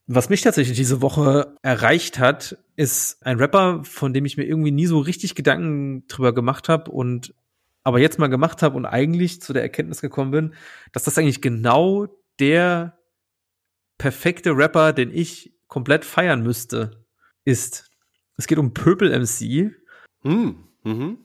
[0.06, 4.70] Was mich tatsächlich diese Woche erreicht hat, ist ein Rapper, von dem ich mir irgendwie
[4.70, 7.34] nie so richtig Gedanken drüber gemacht habe und
[7.86, 10.54] aber jetzt mal gemacht habe und eigentlich zu der Erkenntnis gekommen bin,
[10.90, 12.08] dass das eigentlich genau
[12.40, 12.98] der
[13.96, 17.06] perfekte Rapper, den ich komplett feiern müsste,
[17.44, 17.88] ist.
[18.36, 19.70] Es geht um Purple MC.
[20.24, 21.18] Mm, mhm.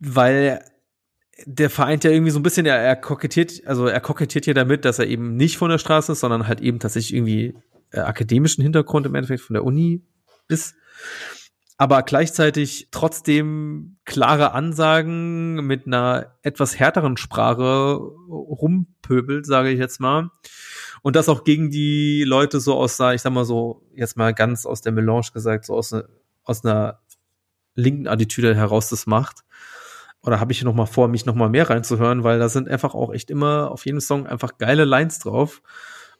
[0.00, 0.62] Weil
[1.46, 4.84] der vereint ja irgendwie so ein bisschen, er, er kokettiert, also er kokettiert ja damit,
[4.84, 7.54] dass er eben nicht von der Straße ist, sondern halt eben tatsächlich irgendwie
[7.90, 10.04] äh, akademischen Hintergrund im Endeffekt von der Uni
[10.48, 10.74] ist
[11.82, 20.30] aber gleichzeitig trotzdem klare Ansagen mit einer etwas härteren Sprache rumpöbelt, sage ich jetzt mal.
[21.02, 24.64] Und das auch gegen die Leute so aus, ich sag mal so, jetzt mal ganz
[24.64, 25.92] aus der Melange gesagt, so aus,
[26.44, 27.00] aus einer
[27.74, 29.40] linken Attitüde heraus das macht.
[30.22, 32.94] Oder habe ich noch mal vor, mich noch mal mehr reinzuhören, weil da sind einfach
[32.94, 35.62] auch echt immer auf jedem Song einfach geile Lines drauf.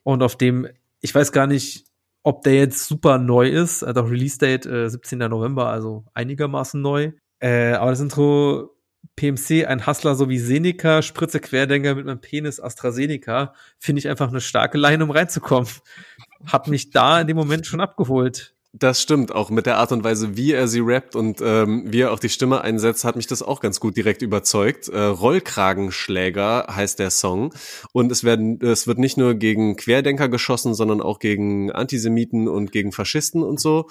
[0.03, 0.67] Und auf dem,
[1.01, 1.85] ich weiß gar nicht,
[2.23, 5.19] ob der jetzt super neu ist, also Release-Date äh, 17.
[5.19, 7.13] November, also einigermaßen neu.
[7.41, 8.71] Äh, aber das Intro
[9.17, 14.29] PMC, ein Hustler so wie Seneca, Spritze Querdenker mit meinem Penis AstraZeneca, finde ich einfach
[14.29, 15.69] eine starke Line, um reinzukommen.
[16.47, 18.55] Hat mich da in dem Moment schon abgeholt.
[18.75, 22.01] Das stimmt, auch mit der Art und Weise, wie er sie rappt und ähm, wie
[22.01, 24.89] er auch die Stimme einsetzt, hat mich das auch ganz gut direkt überzeugt.
[24.89, 27.53] Äh, Rollkragenschläger heißt der Song.
[27.93, 32.73] Und es werden, es wird nicht nur gegen Querdenker geschossen, sondern auch gegen Antisemiten und
[32.73, 33.91] gegen Faschisten und so.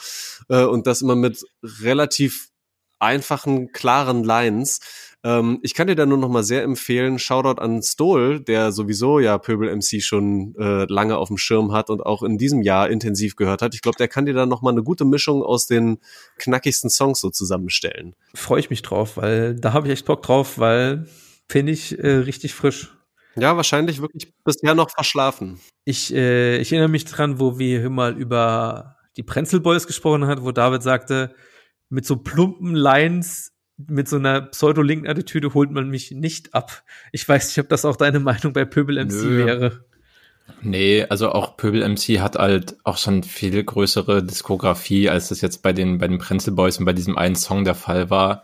[0.49, 2.49] Äh, und das immer mit relativ
[2.97, 4.79] einfachen, klaren Lines,
[5.23, 9.19] Ähm, ich kann dir da nur noch mal sehr empfehlen, Shoutout an Stoll, der sowieso
[9.19, 12.89] ja Pöbel MC schon äh, lange auf dem Schirm hat und auch in diesem Jahr
[12.89, 13.75] intensiv gehört hat.
[13.75, 15.99] Ich glaube, der kann dir da noch mal eine gute Mischung aus den
[16.37, 18.15] knackigsten Songs so zusammenstellen.
[18.33, 21.07] Freue ich mich drauf, weil da habe ich echt Bock drauf, weil
[21.47, 22.95] finde ich äh, richtig frisch.
[23.35, 25.59] Ja, wahrscheinlich wirklich bisher noch verschlafen.
[25.85, 30.43] Ich, äh, ich erinnere mich dran, wo wir mal über die Prenzel Boys gesprochen hat,
[30.43, 31.33] wo David sagte,
[31.89, 33.50] mit so plumpen Lines,
[33.87, 36.83] mit so einer pseudo-linken Attitüde holt man mich nicht ab.
[37.11, 39.45] Ich weiß nicht, ob das auch deine Meinung bei Pöbel MC Nö.
[39.45, 39.85] wäre.
[40.61, 45.63] Nee, also auch Pöbel MC hat halt auch schon viel größere Diskografie, als das jetzt
[45.63, 48.43] bei den, bei den Prenzel Boys und bei diesem einen Song der Fall war.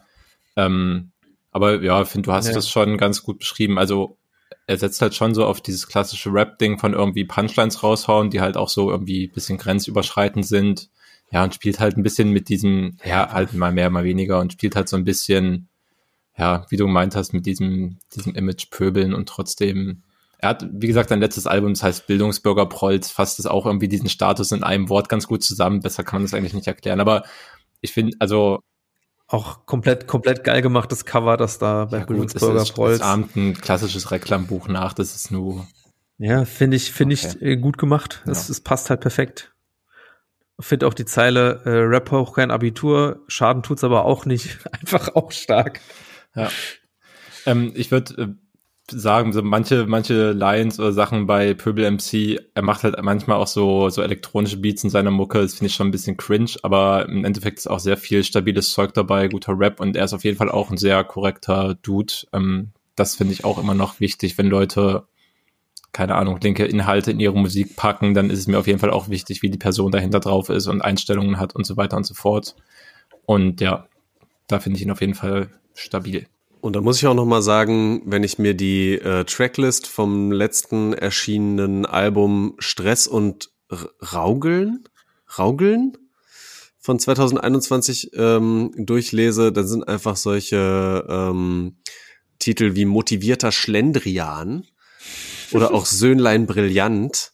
[0.56, 1.12] Ähm,
[1.52, 2.54] aber ja, ich finde, du hast ja.
[2.54, 3.78] das schon ganz gut beschrieben.
[3.78, 4.18] Also
[4.68, 8.58] er setzt halt schon so auf dieses klassische Rap-Ding von irgendwie Punchlines raushauen, die halt
[8.58, 10.90] auch so irgendwie bisschen grenzüberschreitend sind.
[11.32, 14.54] Ja, und spielt halt ein bisschen mit diesem, ja, halt mal mehr, mal weniger und
[14.54, 15.68] spielt halt so ein bisschen,
[16.38, 20.04] ja, wie du gemeint hast, mit diesem, diesem Image pöbeln und trotzdem,
[20.40, 23.88] er hat, wie gesagt, sein letztes Album, das heißt Bildungsbürger Prolz, fasst es auch irgendwie
[23.88, 25.82] diesen Status in einem Wort ganz gut zusammen.
[25.82, 27.00] Besser kann man das eigentlich nicht erklären.
[27.00, 27.24] Aber
[27.82, 28.60] ich finde, also
[29.28, 33.00] auch komplett, komplett geil gemachtes Cover, das da bei ja, Blutsburger Prolls.
[33.00, 35.68] Das ahmt ein klassisches Reklambuch nach, das ist nur.
[36.18, 37.28] Ja, finde ich, finde okay.
[37.36, 38.24] ich äh, gut gemacht.
[38.26, 39.54] Es, es passt halt perfekt.
[40.60, 44.58] Finde auch die Zeile, äh, Rap auch kein Abitur, Schaden tut's aber auch nicht.
[44.72, 45.82] Einfach auch stark.
[46.36, 46.50] Ja.
[47.46, 48.28] Ähm, ich würde äh,
[48.90, 53.48] sagen, so manche, manche Lines oder Sachen bei Pöbel MC, er macht halt manchmal auch
[53.48, 57.08] so, so elektronische Beats in seiner Mucke, das finde ich schon ein bisschen cringe, aber
[57.08, 60.24] im Endeffekt ist auch sehr viel stabiles Zeug dabei, guter Rap und er ist auf
[60.24, 62.14] jeden Fall auch ein sehr korrekter Dude.
[62.34, 65.08] Ähm, das finde ich auch immer noch wichtig, wenn Leute,
[65.92, 68.92] keine Ahnung, linke Inhalte in ihre Musik packen, dann ist es mir auf jeden Fall
[68.92, 72.06] auch wichtig, wie die Person dahinter drauf ist und Einstellungen hat und so weiter und
[72.06, 72.56] so fort.
[73.26, 73.88] Und ja,
[74.48, 76.28] da finde ich ihn auf jeden Fall stabil.
[76.62, 80.32] Und da muss ich auch noch mal sagen, wenn ich mir die äh, Tracklist vom
[80.32, 84.84] letzten erschienenen Album Stress und R Raugeln,
[85.38, 85.98] Raugeln
[86.80, 91.78] von 2021 ähm, durchlese, dann sind einfach solche ähm,
[92.40, 94.66] Titel wie Motivierter Schlendrian
[95.52, 97.34] oder auch Söhnlein Brillant.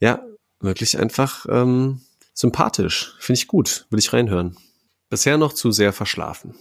[0.00, 0.22] Ja,
[0.60, 2.00] wirklich einfach ähm,
[2.34, 3.14] sympathisch.
[3.20, 3.86] Finde ich gut.
[3.90, 4.56] Will ich reinhören.
[5.08, 6.54] Bisher noch zu sehr verschlafen.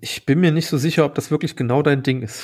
[0.00, 2.42] Ich bin mir nicht so sicher, ob das wirklich genau dein Ding ist.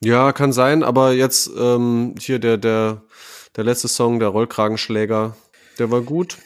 [0.00, 3.02] Ja, kann sein, aber jetzt ähm, hier der, der,
[3.56, 5.36] der letzte Song, der Rollkragenschläger,
[5.78, 6.38] der war gut.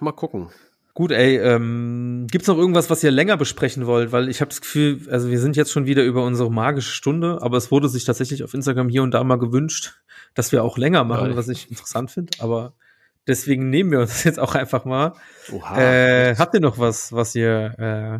[0.00, 0.50] Mal gucken.
[0.98, 4.10] Gut, ey, ähm, gibt's noch irgendwas, was ihr länger besprechen wollt?
[4.10, 7.38] Weil ich habe das Gefühl, also wir sind jetzt schon wieder über unsere magische Stunde,
[7.40, 10.00] aber es wurde sich tatsächlich auf Instagram hier und da mal gewünscht,
[10.34, 11.36] dass wir auch länger machen, ja.
[11.36, 12.32] was ich interessant finde.
[12.40, 12.72] Aber
[13.28, 15.12] deswegen nehmen wir uns das jetzt auch einfach mal.
[15.52, 18.18] Oha, äh, habt ihr noch was, was ihr äh,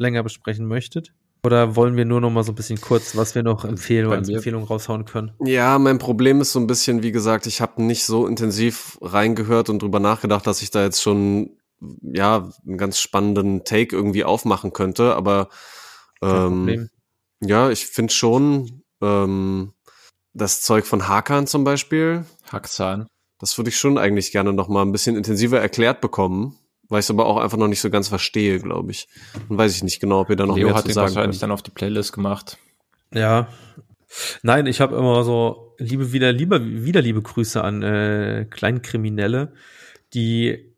[0.00, 1.12] länger besprechen möchtet?
[1.44, 4.16] Oder wollen wir nur noch mal so ein bisschen kurz, was wir noch empfehlen oder
[4.16, 5.32] als Empfehlung raushauen können?
[5.44, 9.68] Ja, mein Problem ist so ein bisschen, wie gesagt, ich habe nicht so intensiv reingehört
[9.68, 11.50] und drüber nachgedacht, dass ich da jetzt schon
[12.02, 15.14] ja einen ganz spannenden Take irgendwie aufmachen könnte.
[15.14, 15.48] Aber
[16.22, 16.88] ähm,
[17.40, 19.72] ja, ich finde schon ähm,
[20.32, 22.24] das Zeug von Hakan zum Beispiel.
[22.50, 23.06] Haxan.
[23.38, 26.58] Das würde ich schon eigentlich gerne noch mal ein bisschen intensiver erklärt bekommen
[26.88, 29.08] weil ich es aber auch einfach noch nicht so ganz verstehe, glaube ich.
[29.48, 31.38] Und weiß ich nicht genau, ob ihr da noch Leo mehr hat zu sagen wahrscheinlich
[31.38, 32.58] dann auf die Playlist gemacht.
[33.12, 33.48] Ja.
[34.42, 39.54] Nein, ich habe immer so liebe wieder lieber wieder liebe Grüße an äh, Kleinkriminelle,
[40.12, 40.73] die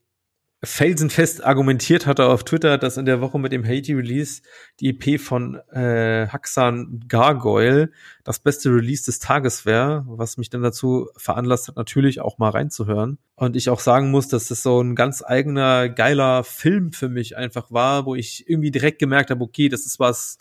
[0.66, 4.42] felsenfest argumentiert hatte auf Twitter, dass in der Woche mit dem Haiti Release
[4.80, 7.90] die EP von äh, Haxan Gargoyle
[8.24, 12.50] das beste Release des Tages wäre, was mich dann dazu veranlasst hat, natürlich auch mal
[12.50, 13.18] reinzuhören.
[13.36, 17.36] Und ich auch sagen muss, dass das so ein ganz eigener, geiler Film für mich
[17.36, 20.38] einfach war, wo ich irgendwie direkt gemerkt habe, okay, das ist was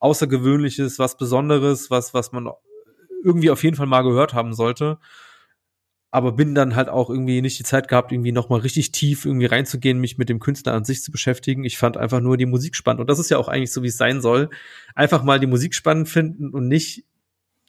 [0.00, 2.48] Außergewöhnliches, was Besonderes, was, was man
[3.22, 4.98] irgendwie auf jeden Fall mal gehört haben sollte
[6.10, 9.46] aber bin dann halt auch irgendwie nicht die Zeit gehabt, irgendwie nochmal richtig tief irgendwie
[9.46, 11.64] reinzugehen, mich mit dem Künstler an sich zu beschäftigen.
[11.64, 13.00] Ich fand einfach nur die Musik spannend.
[13.00, 14.50] Und das ist ja auch eigentlich so, wie es sein soll.
[14.94, 17.04] Einfach mal die Musik spannend finden und nicht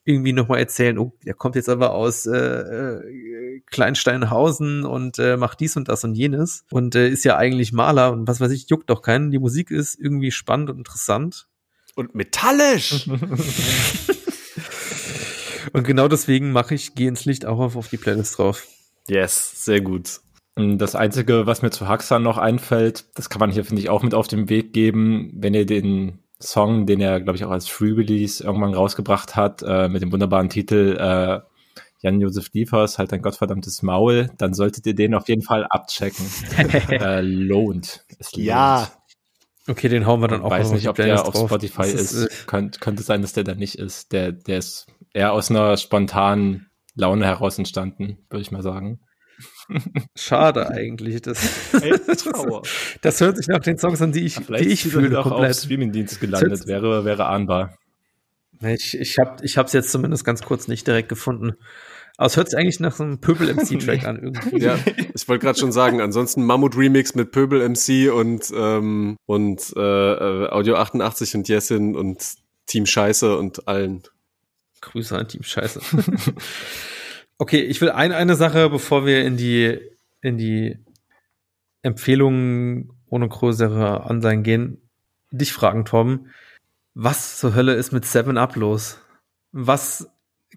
[0.03, 5.59] irgendwie nochmal erzählen, oh, der kommt jetzt aber aus äh, äh, Kleinsteinhausen und äh, macht
[5.59, 8.67] dies und das und jenes und äh, ist ja eigentlich Maler und was weiß ich,
[8.67, 9.29] juckt doch keinen.
[9.29, 11.47] Die Musik ist irgendwie spannend und interessant.
[11.95, 13.07] Und metallisch!
[15.73, 18.67] Und genau deswegen mache ich Geh ins Licht auch auf, auf die Playlist drauf.
[19.07, 20.19] Yes, sehr gut.
[20.55, 24.03] Das Einzige, was mir zu Haxan noch einfällt, das kann man hier, finde ich, auch
[24.03, 27.67] mit auf den Weg geben, wenn ihr den Song, den er, glaube ich, auch als
[27.67, 31.39] Free Release irgendwann rausgebracht hat, äh, mit dem wunderbaren Titel äh,
[32.01, 36.25] Jan-Josef Liefers, halt ein gottverdammtes Maul, dann solltet ihr den auf jeden Fall abchecken.
[36.89, 38.05] äh, lohnt.
[38.19, 38.45] Es lohnt.
[38.45, 38.91] Ja.
[39.67, 41.35] Okay, den hauen wir dann Ich auch weiß noch nicht, ob der auf.
[41.35, 42.25] Spotify Das ist.
[42.25, 44.11] äh, Könnt, könnte sein, dass der da nicht ist.
[44.11, 48.99] Der, der ist eher aus einer spontanen Laune heraus entstanden, würde ich mal sagen.
[50.15, 51.21] schade eigentlich.
[51.21, 51.71] Das,
[52.23, 52.63] Trauer.
[53.01, 55.31] das hört sich nach den Songs an, die ich, Vielleicht die ich fühle auch auf
[55.33, 55.55] komplett.
[55.55, 57.77] Streamingdienst gelandet, wäre, wäre ahnbar.
[58.61, 61.53] Ich, ich habe ich hab's jetzt zumindest ganz kurz nicht direkt gefunden.
[62.17, 64.59] Aber es hört sich eigentlich nach so einem Pöbel-MC-Track an irgendwie.
[64.59, 64.77] Ja,
[65.15, 70.49] ich wollte gerade schon sagen, ansonsten Mammut-Remix mit Pöbel MC und, ähm, und äh, äh,
[70.49, 72.23] Audio 88 und Jessin und
[72.67, 74.03] Team Scheiße und allen.
[74.81, 75.81] Grüße an Team Scheiße.
[77.37, 79.79] okay, ich will ein, eine Sache, bevor wir in die,
[80.21, 80.77] in die
[81.81, 84.89] Empfehlungen ohne größere Anleihen gehen,
[85.31, 86.27] dich fragen, Tom.
[86.93, 88.99] Was zur Hölle ist mit Seven Up los?
[89.51, 90.09] Was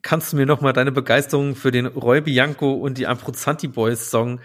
[0.03, 4.11] kannst du mir noch mal deine Begeisterung für den Roy Bianco und die Amprozanti Boys
[4.11, 4.41] Song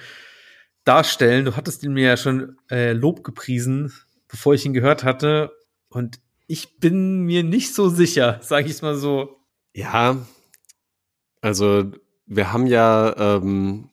[0.86, 1.46] darstellen?
[1.46, 3.94] Du hattest ihn mir ja schon äh, Lob gepriesen,
[4.28, 5.52] bevor ich ihn gehört hatte.
[5.90, 9.39] Und ich bin mir nicht so sicher, sage ich mal so.
[9.74, 10.18] Ja,
[11.42, 11.92] also
[12.26, 13.90] wir haben ja ähm,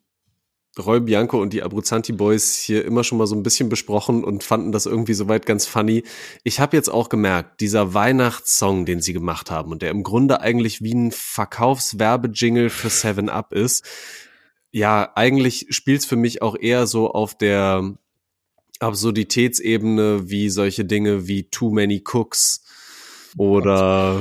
[0.79, 4.45] Roy Bianco und die Abruzzanti Boys hier immer schon mal so ein bisschen besprochen und
[4.45, 6.03] fanden das irgendwie soweit ganz funny.
[6.45, 10.41] Ich habe jetzt auch gemerkt, dieser Weihnachtssong, den sie gemacht haben und der im Grunde
[10.41, 13.87] eigentlich wie ein Verkaufswerbejingle für Seven Up ist,
[14.70, 17.97] ja, eigentlich spielt's für mich auch eher so auf der
[18.79, 22.62] Absurditätsebene wie solche Dinge wie Too Many Cooks
[23.39, 24.20] oder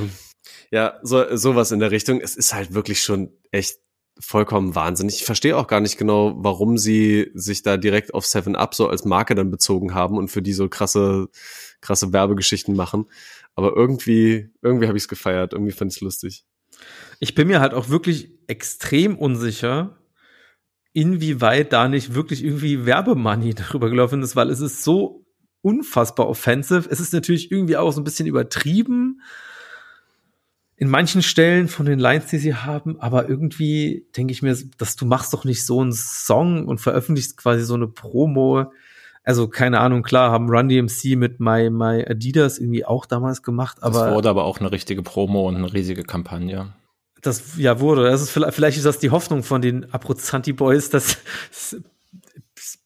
[0.76, 2.20] ja, so, sowas in der Richtung.
[2.20, 3.78] Es ist halt wirklich schon echt
[4.20, 5.16] vollkommen wahnsinnig.
[5.16, 8.90] Ich verstehe auch gar nicht genau, warum sie sich da direkt auf Seven Up so
[8.90, 11.30] als Marke dann bezogen haben und für die so krasse,
[11.80, 13.06] krasse Werbegeschichten machen.
[13.56, 15.54] Aber irgendwie, irgendwie habe ich es gefeiert.
[15.54, 16.46] Irgendwie fand ich es lustig.
[17.22, 19.98] Ich bin mir halt auch wirklich extrem unsicher,
[20.92, 25.26] inwieweit da nicht wirklich irgendwie Werbemoney darüber gelaufen ist, weil es ist so
[25.62, 26.90] unfassbar offensive.
[26.90, 29.22] Es ist natürlich irgendwie auch so ein bisschen übertrieben
[30.78, 34.96] in manchen Stellen von den Lines, die sie haben, aber irgendwie denke ich mir, dass
[34.96, 38.66] du machst doch nicht so einen Song und veröffentlichst quasi so eine Promo.
[39.24, 43.78] Also keine Ahnung, klar, haben Run DMC mit My, My Adidas irgendwie auch damals gemacht,
[43.82, 46.74] Das aber wurde aber auch eine richtige Promo und eine riesige Kampagne.
[47.22, 48.04] das ja wurde.
[48.04, 51.18] Das ist vielleicht, vielleicht ist das die Hoffnung von den Abruzzanti Boys, dass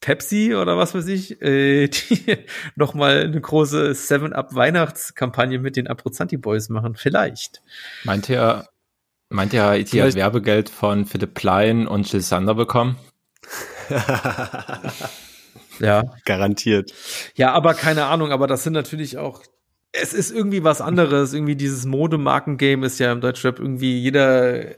[0.02, 2.38] Pepsi oder was weiß ich, äh, die
[2.76, 6.96] noch mal eine große Seven Up Weihnachtskampagne mit den Abruzzanti Boys machen.
[6.96, 7.62] Vielleicht.
[8.04, 8.68] Meint ihr,
[9.30, 12.98] meint ihr, IT hat Werbegeld von Philipp Plein und Jill Sander bekommen?
[15.80, 16.04] Ja.
[16.26, 16.94] Garantiert.
[17.36, 19.44] Ja, aber keine Ahnung, aber das sind natürlich auch
[19.92, 21.34] es ist irgendwie was anderes.
[21.34, 24.76] Irgendwie dieses Modemarken-Game ist ja im Deutschrap irgendwie, jeder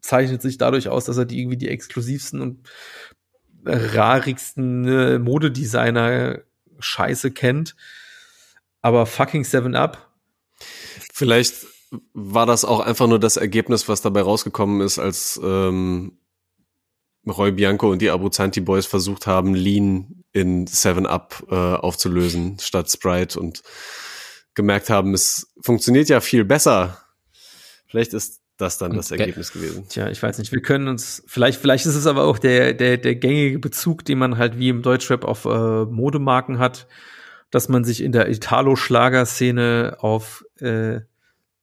[0.00, 2.68] zeichnet sich dadurch aus, dass er die irgendwie die exklusivsten und
[3.64, 6.40] rarigsten äh, Modedesigner
[6.78, 7.74] Scheiße kennt.
[8.80, 10.10] Aber fucking Seven Up.
[11.12, 11.66] Vielleicht
[12.12, 16.18] war das auch einfach nur das Ergebnis, was dabei rausgekommen ist, als ähm,
[17.26, 22.90] Roy Bianco und die Abruzzanti Boys versucht haben, Lean in Seven Up äh, aufzulösen statt
[22.90, 23.62] Sprite und
[24.54, 26.98] gemerkt haben, es funktioniert ja viel besser.
[27.86, 29.20] Vielleicht ist das dann das Okay.
[29.20, 29.86] Ergebnis gewesen.
[29.88, 30.52] Tja, ich weiß nicht.
[30.52, 34.18] Wir können uns, vielleicht, vielleicht ist es aber auch der, der, der gängige Bezug, den
[34.18, 36.86] man halt wie im Deutschrap auf äh, Modemarken hat,
[37.50, 41.00] dass man sich in der Italo-Schlager-Szene auf äh,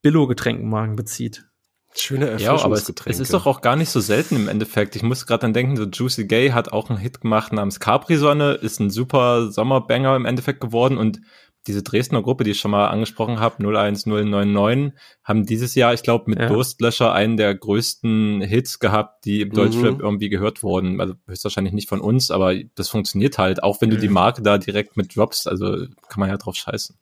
[0.02, 1.46] Billo-Getränkenmarken bezieht.
[1.94, 3.12] Schöne Ja, aber es, Erfrischungsgetränke.
[3.12, 4.96] es ist doch auch gar nicht so selten im Endeffekt.
[4.96, 8.54] Ich muss gerade dann denken, so Juicy Gay hat auch einen Hit gemacht namens Capri-Sonne,
[8.54, 11.20] ist ein super Sommerbanger im Endeffekt geworden und
[11.68, 14.94] diese Dresdner Gruppe, die ich schon mal angesprochen habe, 01099,
[15.24, 16.48] haben dieses Jahr, ich glaube, mit Ja.
[16.48, 19.54] Durstlöscher einen der größten Hits gehabt, die im Mhm.
[19.54, 21.00] Deutschrap irgendwie gehört wurden.
[21.00, 24.58] Also höchstwahrscheinlich nicht von uns, aber das funktioniert halt, auch wenn du die Marke da
[24.58, 26.96] direkt mit droppst, also kann man ja drauf scheißen.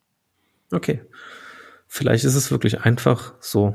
[0.72, 1.00] Okay.
[1.88, 3.74] Vielleicht ist es wirklich einfach so.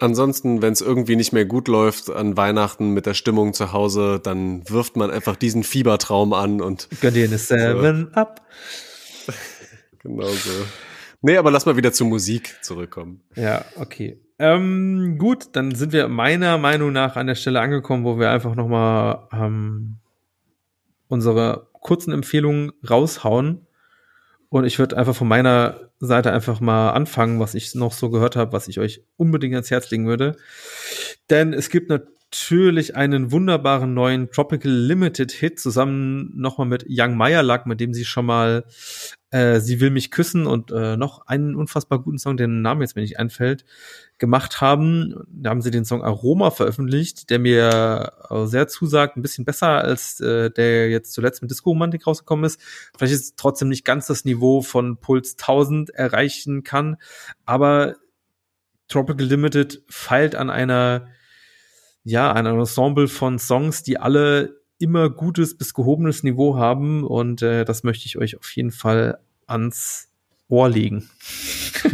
[0.00, 4.18] Ansonsten, wenn es irgendwie nicht mehr gut läuft an Weihnachten mit der Stimmung zu Hause,
[4.20, 8.40] dann wirft man einfach diesen Fiebertraum an und Gönn dir eine Seven Up.
[10.02, 10.50] Genau so.
[11.22, 13.22] Nee, aber lass mal wieder zur Musik zurückkommen.
[13.36, 14.20] Ja, okay.
[14.38, 18.56] Ähm, gut, dann sind wir meiner Meinung nach an der Stelle angekommen, wo wir einfach
[18.56, 19.98] noch mal ähm,
[21.06, 23.66] unsere kurzen Empfehlungen raushauen.
[24.48, 28.34] Und ich würde einfach von meiner Seite einfach mal anfangen, was ich noch so gehört
[28.34, 30.36] habe, was ich euch unbedingt ans Herz legen würde.
[31.30, 31.88] Denn es gibt
[32.32, 38.06] natürlich einen wunderbaren neuen Tropical Limited Hit zusammen nochmal mit Young Meyerlack, mit dem sie
[38.06, 38.64] schon mal
[39.30, 42.96] äh, Sie will mich küssen und äh, noch einen unfassbar guten Song, den Namen jetzt
[42.96, 43.66] mir nicht einfällt,
[44.16, 45.14] gemacht haben.
[45.28, 48.12] Da haben sie den Song Aroma veröffentlicht, der mir
[48.44, 52.60] sehr zusagt, ein bisschen besser als äh, der jetzt zuletzt mit Disco Romantik rausgekommen ist.
[52.96, 56.96] Vielleicht ist es trotzdem nicht ganz das Niveau von Puls 1000 erreichen kann,
[57.44, 57.96] aber
[58.88, 61.08] Tropical Limited feilt an einer
[62.04, 67.64] ja, ein Ensemble von Songs, die alle immer gutes bis gehobenes Niveau haben und äh,
[67.64, 70.08] das möchte ich euch auf jeden Fall ans
[70.48, 71.08] Ohr legen.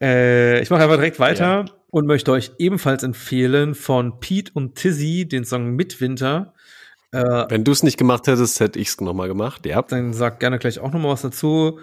[0.00, 1.74] äh, ich mache einfach direkt weiter ja.
[1.88, 6.52] und möchte euch ebenfalls empfehlen von Pete und Tizzy den Song Mitwinter.
[7.12, 9.80] Äh, Wenn du es nicht gemacht hättest, hätte ich es nochmal gemacht, ja.
[9.82, 11.80] Dann sag gerne gleich auch nochmal was dazu.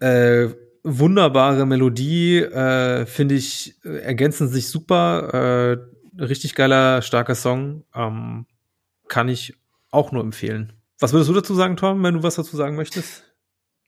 [0.00, 0.48] Äh,
[0.84, 5.78] wunderbare Melodie, äh, finde ich, äh, ergänzen sich super.
[6.18, 7.84] Äh, richtig geiler, starker Song.
[7.94, 8.46] Ähm,
[9.08, 9.54] kann ich
[9.90, 10.72] auch nur empfehlen.
[10.98, 13.24] Was würdest du dazu sagen, Tom, wenn du was dazu sagen möchtest?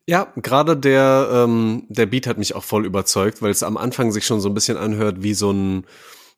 [0.07, 4.13] Ja, gerade der, ähm, der Beat hat mich auch voll überzeugt, weil es am Anfang
[4.13, 5.85] sich schon so ein bisschen anhört wie so ein,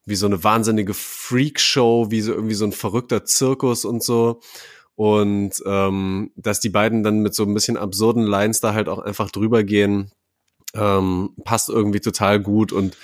[0.04, 4.40] wie so eine wahnsinnige Freakshow, wie so irgendwie so ein verrückter Zirkus und so.
[4.94, 8.98] Und ähm, dass die beiden dann mit so ein bisschen absurden Lines da halt auch
[8.98, 10.10] einfach drüber gehen,
[10.74, 12.96] ähm, passt irgendwie total gut und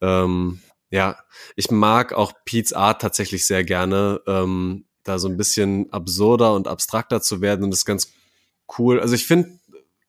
[0.00, 0.60] ähm,
[0.90, 1.16] ja,
[1.56, 6.68] ich mag auch Pete's Art tatsächlich sehr gerne, ähm, da so ein bisschen absurder und
[6.68, 8.12] abstrakter zu werden und das ist ganz
[8.78, 9.00] cool.
[9.00, 9.58] Also ich finde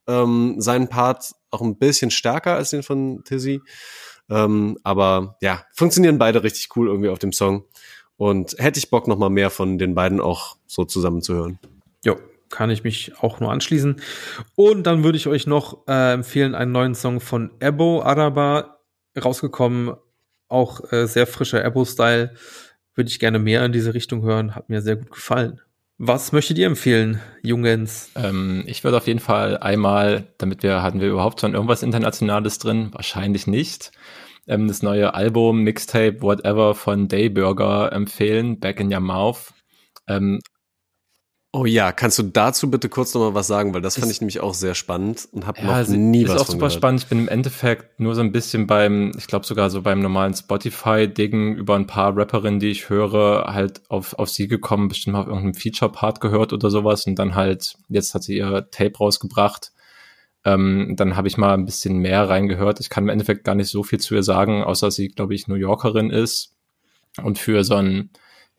[0.07, 3.61] ähm, seinen Part auch ein bisschen stärker als den von Tizzy,
[4.29, 7.65] ähm, aber ja, funktionieren beide richtig cool irgendwie auf dem Song
[8.17, 11.59] und hätte ich Bock noch mal mehr von den beiden auch so zusammen zu hören.
[12.03, 12.17] Jo,
[12.51, 14.01] kann ich mich auch nur anschließen.
[14.55, 18.77] Und dann würde ich euch noch äh, empfehlen, einen neuen Song von Ebo Araba
[19.21, 19.95] rausgekommen.
[20.47, 22.33] Auch äh, sehr frischer Ebo-Style.
[22.93, 24.53] Würde ich gerne mehr in diese Richtung hören.
[24.53, 25.61] Hat mir sehr gut gefallen.
[25.97, 28.09] Was möchtet ihr empfehlen, Jungens?
[28.15, 32.57] Ähm, ich würde auf jeden Fall einmal, damit wir, hatten wir überhaupt schon irgendwas Internationales
[32.57, 32.89] drin?
[32.91, 33.91] Wahrscheinlich nicht.
[34.47, 39.53] Ähm, das neue Album, Mixtape, whatever von Dayburger empfehlen, Back in Your Mouth.
[40.07, 40.39] Ähm,
[41.53, 44.21] Oh ja, kannst du dazu bitte kurz noch mal was sagen, weil das fand ich
[44.21, 46.73] nämlich auch sehr spannend und habe ja, noch nie was Ist auch super gehört.
[46.73, 47.01] spannend.
[47.01, 50.33] Ich bin im Endeffekt nur so ein bisschen beim, ich glaube sogar so beim normalen
[50.33, 55.21] Spotify-Dingen über ein paar Rapperinnen, die ich höre, halt auf, auf sie gekommen, bestimmt mal
[55.21, 59.73] auf irgendeinem Feature-Part gehört oder sowas und dann halt, jetzt hat sie ihr Tape rausgebracht.
[60.45, 62.79] Ähm, dann habe ich mal ein bisschen mehr reingehört.
[62.79, 65.49] Ich kann im Endeffekt gar nicht so viel zu ihr sagen, außer sie, glaube ich,
[65.49, 66.53] New Yorkerin ist
[67.21, 68.09] und für so ein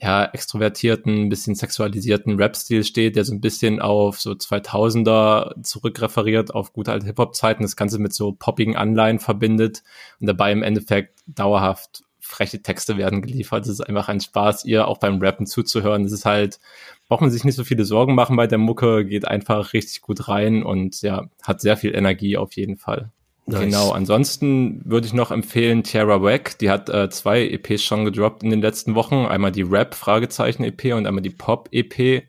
[0.03, 6.73] ja, extrovertierten, bisschen sexualisierten Rap-Stil steht, der so ein bisschen auf so 2000er zurückreferiert, auf
[6.73, 9.85] gute alte Hip-Hop-Zeiten, das Ganze mit so poppigen Anleihen verbindet
[10.19, 13.65] und dabei im Endeffekt dauerhaft freche Texte werden geliefert.
[13.65, 16.03] Es ist einfach ein Spaß, ihr auch beim Rappen zuzuhören.
[16.03, 16.59] Das ist halt,
[17.07, 20.29] braucht man sich nicht so viele Sorgen machen bei der Mucke, geht einfach richtig gut
[20.29, 23.13] rein und ja, hat sehr viel Energie auf jeden Fall.
[23.47, 23.61] Nice.
[23.61, 28.45] Genau, ansonsten würde ich noch empfehlen Tierra Wack, die hat äh, zwei EPs schon gedroppt
[28.45, 32.23] in den letzten Wochen, einmal die Rap Fragezeichen EP und einmal die Pop EP.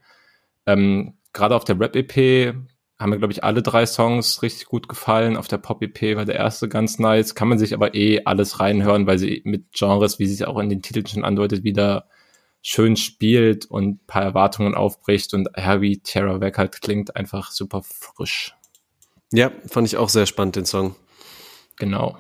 [0.66, 2.55] Ähm, Gerade auf der Rap EP
[2.99, 5.38] haben mir glaube ich alle drei Songs richtig gut gefallen.
[5.38, 8.59] Auf der Pop EP war der erste ganz nice, kann man sich aber eh alles
[8.59, 12.07] reinhören, weil sie mit Genres, wie sie es auch in den Titeln schon andeutet, wieder
[12.64, 17.84] schön spielt und paar Erwartungen aufbricht und ja, wie Tierra Wack halt klingt, einfach super
[17.84, 18.55] frisch.
[19.32, 20.95] Ja, fand ich auch sehr spannend, den Song.
[21.78, 22.17] Genau.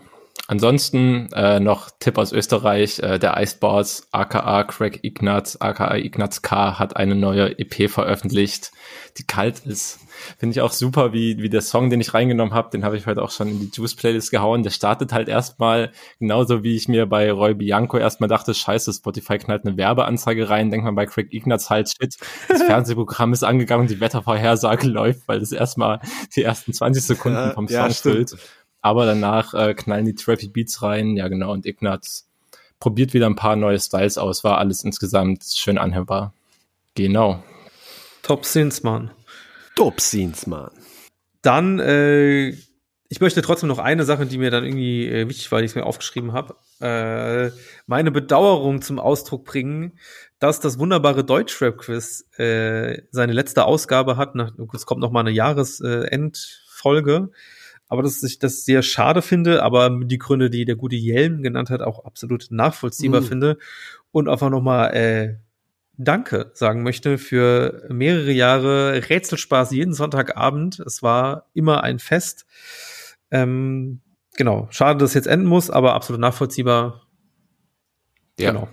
[0.47, 6.77] Ansonsten äh, noch Tipp aus Österreich, äh, der Iceboss aka Craig Ignatz, aka Ignatz K
[6.77, 8.73] hat eine neue EP veröffentlicht,
[9.17, 9.99] die kalt ist.
[10.37, 13.05] Finde ich auch super, wie, wie der Song, den ich reingenommen habe, den habe ich
[13.07, 14.63] heute auch schon in die Juice-Playlist gehauen.
[14.63, 19.37] Der startet halt erstmal genauso, wie ich mir bei Roy Bianco erstmal dachte, scheiße, Spotify
[19.37, 22.15] knallt eine Werbeanzeige rein, denkt man bei Craig Ignatz halt, shit,
[22.49, 26.01] das Fernsehprogramm ist angegangen, die Wettervorhersage läuft, weil das erstmal
[26.35, 28.35] die ersten 20 Sekunden vom Song ja, füllt
[28.83, 32.29] aber danach äh, knallen die Trappy Beats rein, ja genau, und Ignaz
[32.79, 36.33] probiert wieder ein paar neue Styles aus, war alles insgesamt schön anhörbar.
[36.95, 37.41] Genau.
[38.23, 39.11] Top Scenes, Mann.
[39.77, 40.69] Top Scenes, Mann.
[41.41, 42.49] Dann, äh,
[43.07, 45.75] ich möchte trotzdem noch eine Sache, die mir dann irgendwie äh, wichtig war, die ich
[45.75, 47.51] mir aufgeschrieben habe, äh,
[47.87, 49.97] meine Bedauerung zum Ausdruck bringen,
[50.39, 54.35] dass das wunderbare Deutschrap-Quiz äh, seine letzte Ausgabe hat.
[54.35, 57.29] Nach, es kommt noch mal eine Jahresendfolge.
[57.31, 57.35] Äh,
[57.87, 61.69] aber dass ich das sehr schade finde, aber die Gründe, die der gute Jelm genannt
[61.69, 63.25] hat, auch absolut nachvollziehbar mhm.
[63.25, 63.57] finde
[64.11, 65.35] und einfach nochmal äh,
[65.95, 70.79] Danke sagen möchte für mehrere Jahre Rätselspaß jeden Sonntagabend.
[70.79, 72.47] Es war immer ein Fest.
[73.29, 74.01] Ähm,
[74.35, 77.05] genau, schade, dass es jetzt enden muss, aber absolut nachvollziehbar.
[78.39, 78.51] Ja.
[78.51, 78.69] Genau.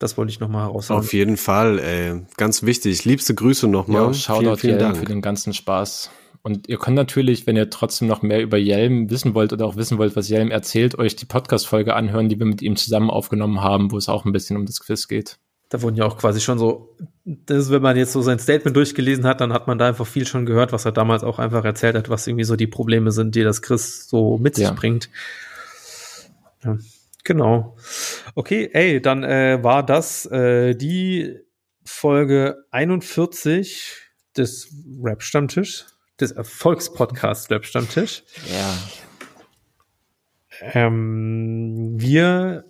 [0.00, 1.00] Das wollte ich nochmal heraushauen.
[1.00, 2.26] Auf jeden Fall, ey.
[2.36, 3.04] Ganz wichtig.
[3.04, 4.06] Liebste Grüße nochmal.
[4.06, 6.10] Ja, Shoutout vielen, vielen Dank für den ganzen Spaß.
[6.42, 9.76] Und ihr könnt natürlich, wenn ihr trotzdem noch mehr über Jelm wissen wollt oder auch
[9.76, 13.60] wissen wollt, was Jelm erzählt, euch die Podcast-Folge anhören, die wir mit ihm zusammen aufgenommen
[13.60, 15.38] haben, wo es auch ein bisschen um das Quiz geht.
[15.68, 19.26] Da wurden ja auch quasi schon so, das, wenn man jetzt so sein Statement durchgelesen
[19.26, 21.94] hat, dann hat man da einfach viel schon gehört, was er damals auch einfach erzählt
[21.94, 24.72] hat, was irgendwie so die Probleme sind, die das Chris so mit sich ja.
[24.72, 25.10] bringt.
[26.64, 26.78] Ja.
[27.24, 27.76] Genau.
[28.34, 31.36] Okay, ey, dann äh, war das äh, die
[31.84, 33.96] Folge 41
[34.36, 35.84] des Rap-Stammtisch,
[36.20, 38.24] des Erfolgspodcasts Rap-Stammtisch.
[38.52, 38.76] Ja.
[40.60, 42.66] Ähm, wir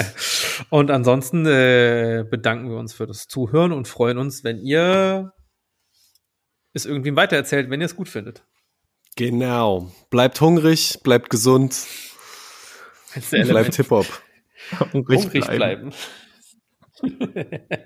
[0.70, 5.32] und ansonsten äh, bedanken wir uns für das Zuhören und freuen uns, wenn ihr
[6.72, 8.44] es irgendwie weitererzählt, wenn ihr es gut findet.
[9.16, 9.92] Genau.
[10.10, 11.86] Bleibt hungrig, bleibt gesund.
[13.30, 14.06] Bleibt Hip-Hop.
[14.92, 15.92] Hungrig, hungrig bleiben.
[17.00, 17.84] bleiben.